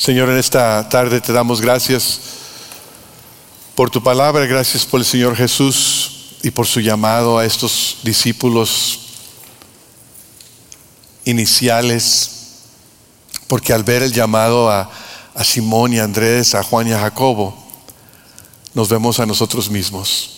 Señor, 0.02 0.30
en 0.30 0.38
esta 0.38 0.90
tarde 0.90 1.22
te 1.22 1.32
damos 1.32 1.62
gracias 1.62 2.20
por 3.76 3.92
tu 3.92 4.02
palabra, 4.02 4.48
gracias 4.48 4.84
por 4.84 5.00
el 5.00 5.06
Señor 5.06 5.36
Jesús 5.36 6.38
y 6.42 6.50
por 6.50 6.66
su 6.66 6.80
llamado 6.80 7.38
a 7.38 7.46
estos 7.46 8.00
discípulos 8.02 9.00
iniciales, 11.24 12.32
porque 13.46 13.74
al 13.74 13.84
ver 13.84 14.02
el 14.02 14.12
llamado 14.12 14.72
a, 14.72 14.90
Simón 15.44 15.94
y 15.94 16.00
a 16.00 16.04
Andrés, 16.04 16.56
a 16.56 16.64
Juan 16.64 16.88
y 16.88 16.94
a 16.94 17.00
Jacobo, 17.00 17.56
nos 18.74 18.90
vemos 18.90 19.20
a 19.20 19.28
nosotros 19.28 19.70
mismos. 19.70 20.32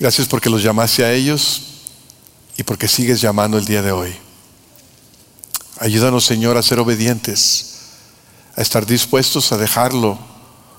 Gracias 0.00 0.26
porque 0.26 0.50
los 0.50 0.64
llamaste 0.64 1.04
a 1.04 1.12
ellos 1.12 1.62
y 2.56 2.64
porque 2.64 2.88
sigues 2.88 3.20
llamando 3.20 3.56
el 3.56 3.66
día 3.66 3.82
de 3.82 3.92
hoy. 3.92 4.27
Ayúdanos, 5.78 6.24
Señor, 6.24 6.56
a 6.56 6.62
ser 6.62 6.78
obedientes, 6.80 7.76
a 8.56 8.62
estar 8.62 8.86
dispuestos 8.86 9.52
a 9.52 9.56
dejarlo, 9.56 10.18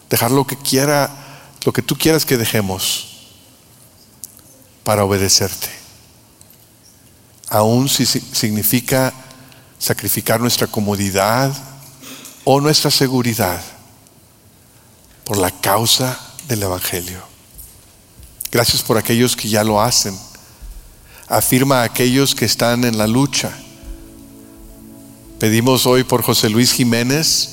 dejar 0.10 0.32
lo 0.32 0.46
que 0.46 0.58
quiera, 0.58 1.10
lo 1.66 1.74
que 1.74 1.82
tú 1.82 1.96
quieras 1.96 2.26
que 2.26 2.38
dejemos 2.38 3.08
para 4.84 5.04
obedecerte 5.04 5.80
aun 7.50 7.90
si 7.90 8.06
significa 8.06 9.14
sacrificar 9.80 10.40
nuestra 10.40 10.68
comodidad 10.68 11.52
o 12.44 12.62
nuestra 12.62 12.92
seguridad 12.92 13.62
por 15.26 15.38
la 15.38 15.52
causa 15.52 16.20
del 16.48 16.64
Evangelio. 16.64 17.22
Gracias 18.52 18.82
por 18.82 18.98
aquellos 18.98 19.36
que 19.36 19.50
ya 19.50 19.64
lo 19.64 19.82
hacen. 19.82 20.18
Afirma 21.28 21.82
a 21.82 21.84
aquellos 21.84 22.34
que 22.34 22.46
están 22.46 22.84
en 22.84 22.98
la 22.98 23.08
lucha. 23.08 23.52
Pedimos 25.40 25.86
hoy 25.86 26.04
por 26.04 26.22
José 26.22 26.50
Luis 26.50 26.74
Jiménez 26.74 27.50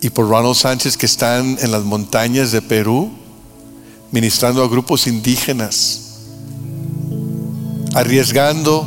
y 0.00 0.08
por 0.08 0.26
Ronald 0.26 0.56
Sánchez 0.56 0.96
que 0.96 1.04
están 1.04 1.58
en 1.60 1.70
las 1.70 1.84
montañas 1.84 2.50
de 2.50 2.62
Perú 2.62 3.10
ministrando 4.10 4.64
a 4.64 4.68
grupos 4.68 5.06
indígenas 5.06 6.02
arriesgando, 7.94 8.86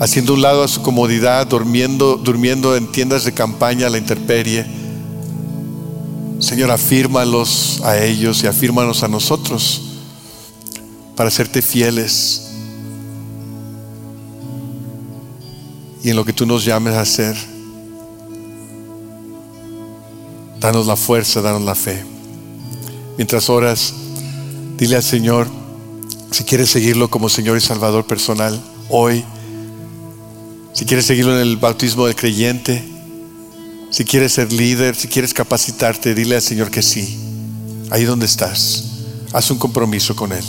haciendo 0.00 0.32
un 0.32 0.40
lado 0.40 0.62
a 0.62 0.68
su 0.68 0.80
comodidad, 0.80 1.46
durmiendo, 1.46 2.16
durmiendo 2.16 2.76
en 2.76 2.90
tiendas 2.90 3.24
de 3.24 3.34
campaña 3.34 3.88
a 3.88 3.90
la 3.90 3.98
intemperie. 3.98 4.64
Señor, 6.38 6.70
afírmalos 6.70 7.82
a 7.84 8.02
ellos 8.02 8.42
y 8.42 8.46
afírmanos 8.46 9.02
a 9.02 9.08
nosotros 9.08 9.82
para 11.14 11.30
serte 11.30 11.60
fieles 11.60 12.53
y 16.04 16.10
en 16.10 16.16
lo 16.16 16.24
que 16.24 16.34
tú 16.34 16.44
nos 16.44 16.64
llames 16.64 16.94
a 16.94 17.00
hacer. 17.00 17.34
Danos 20.60 20.86
la 20.86 20.96
fuerza, 20.96 21.40
danos 21.40 21.62
la 21.62 21.74
fe. 21.74 22.04
Mientras 23.16 23.48
oras, 23.48 23.94
dile 24.76 24.96
al 24.96 25.02
Señor, 25.02 25.48
si 26.30 26.44
quieres 26.44 26.68
seguirlo 26.68 27.08
como 27.08 27.28
Señor 27.30 27.56
y 27.56 27.60
Salvador 27.60 28.06
personal 28.06 28.60
hoy, 28.90 29.24
si 30.74 30.84
quieres 30.84 31.06
seguirlo 31.06 31.34
en 31.34 31.40
el 31.40 31.56
bautismo 31.56 32.06
del 32.06 32.16
creyente, 32.16 32.84
si 33.90 34.04
quieres 34.04 34.32
ser 34.34 34.52
líder, 34.52 34.96
si 34.96 35.08
quieres 35.08 35.32
capacitarte, 35.32 36.14
dile 36.14 36.36
al 36.36 36.42
Señor 36.42 36.70
que 36.70 36.82
sí. 36.82 37.18
Ahí 37.90 38.04
donde 38.04 38.26
estás, 38.26 38.84
haz 39.32 39.50
un 39.50 39.58
compromiso 39.58 40.14
con 40.14 40.32
Él. 40.32 40.44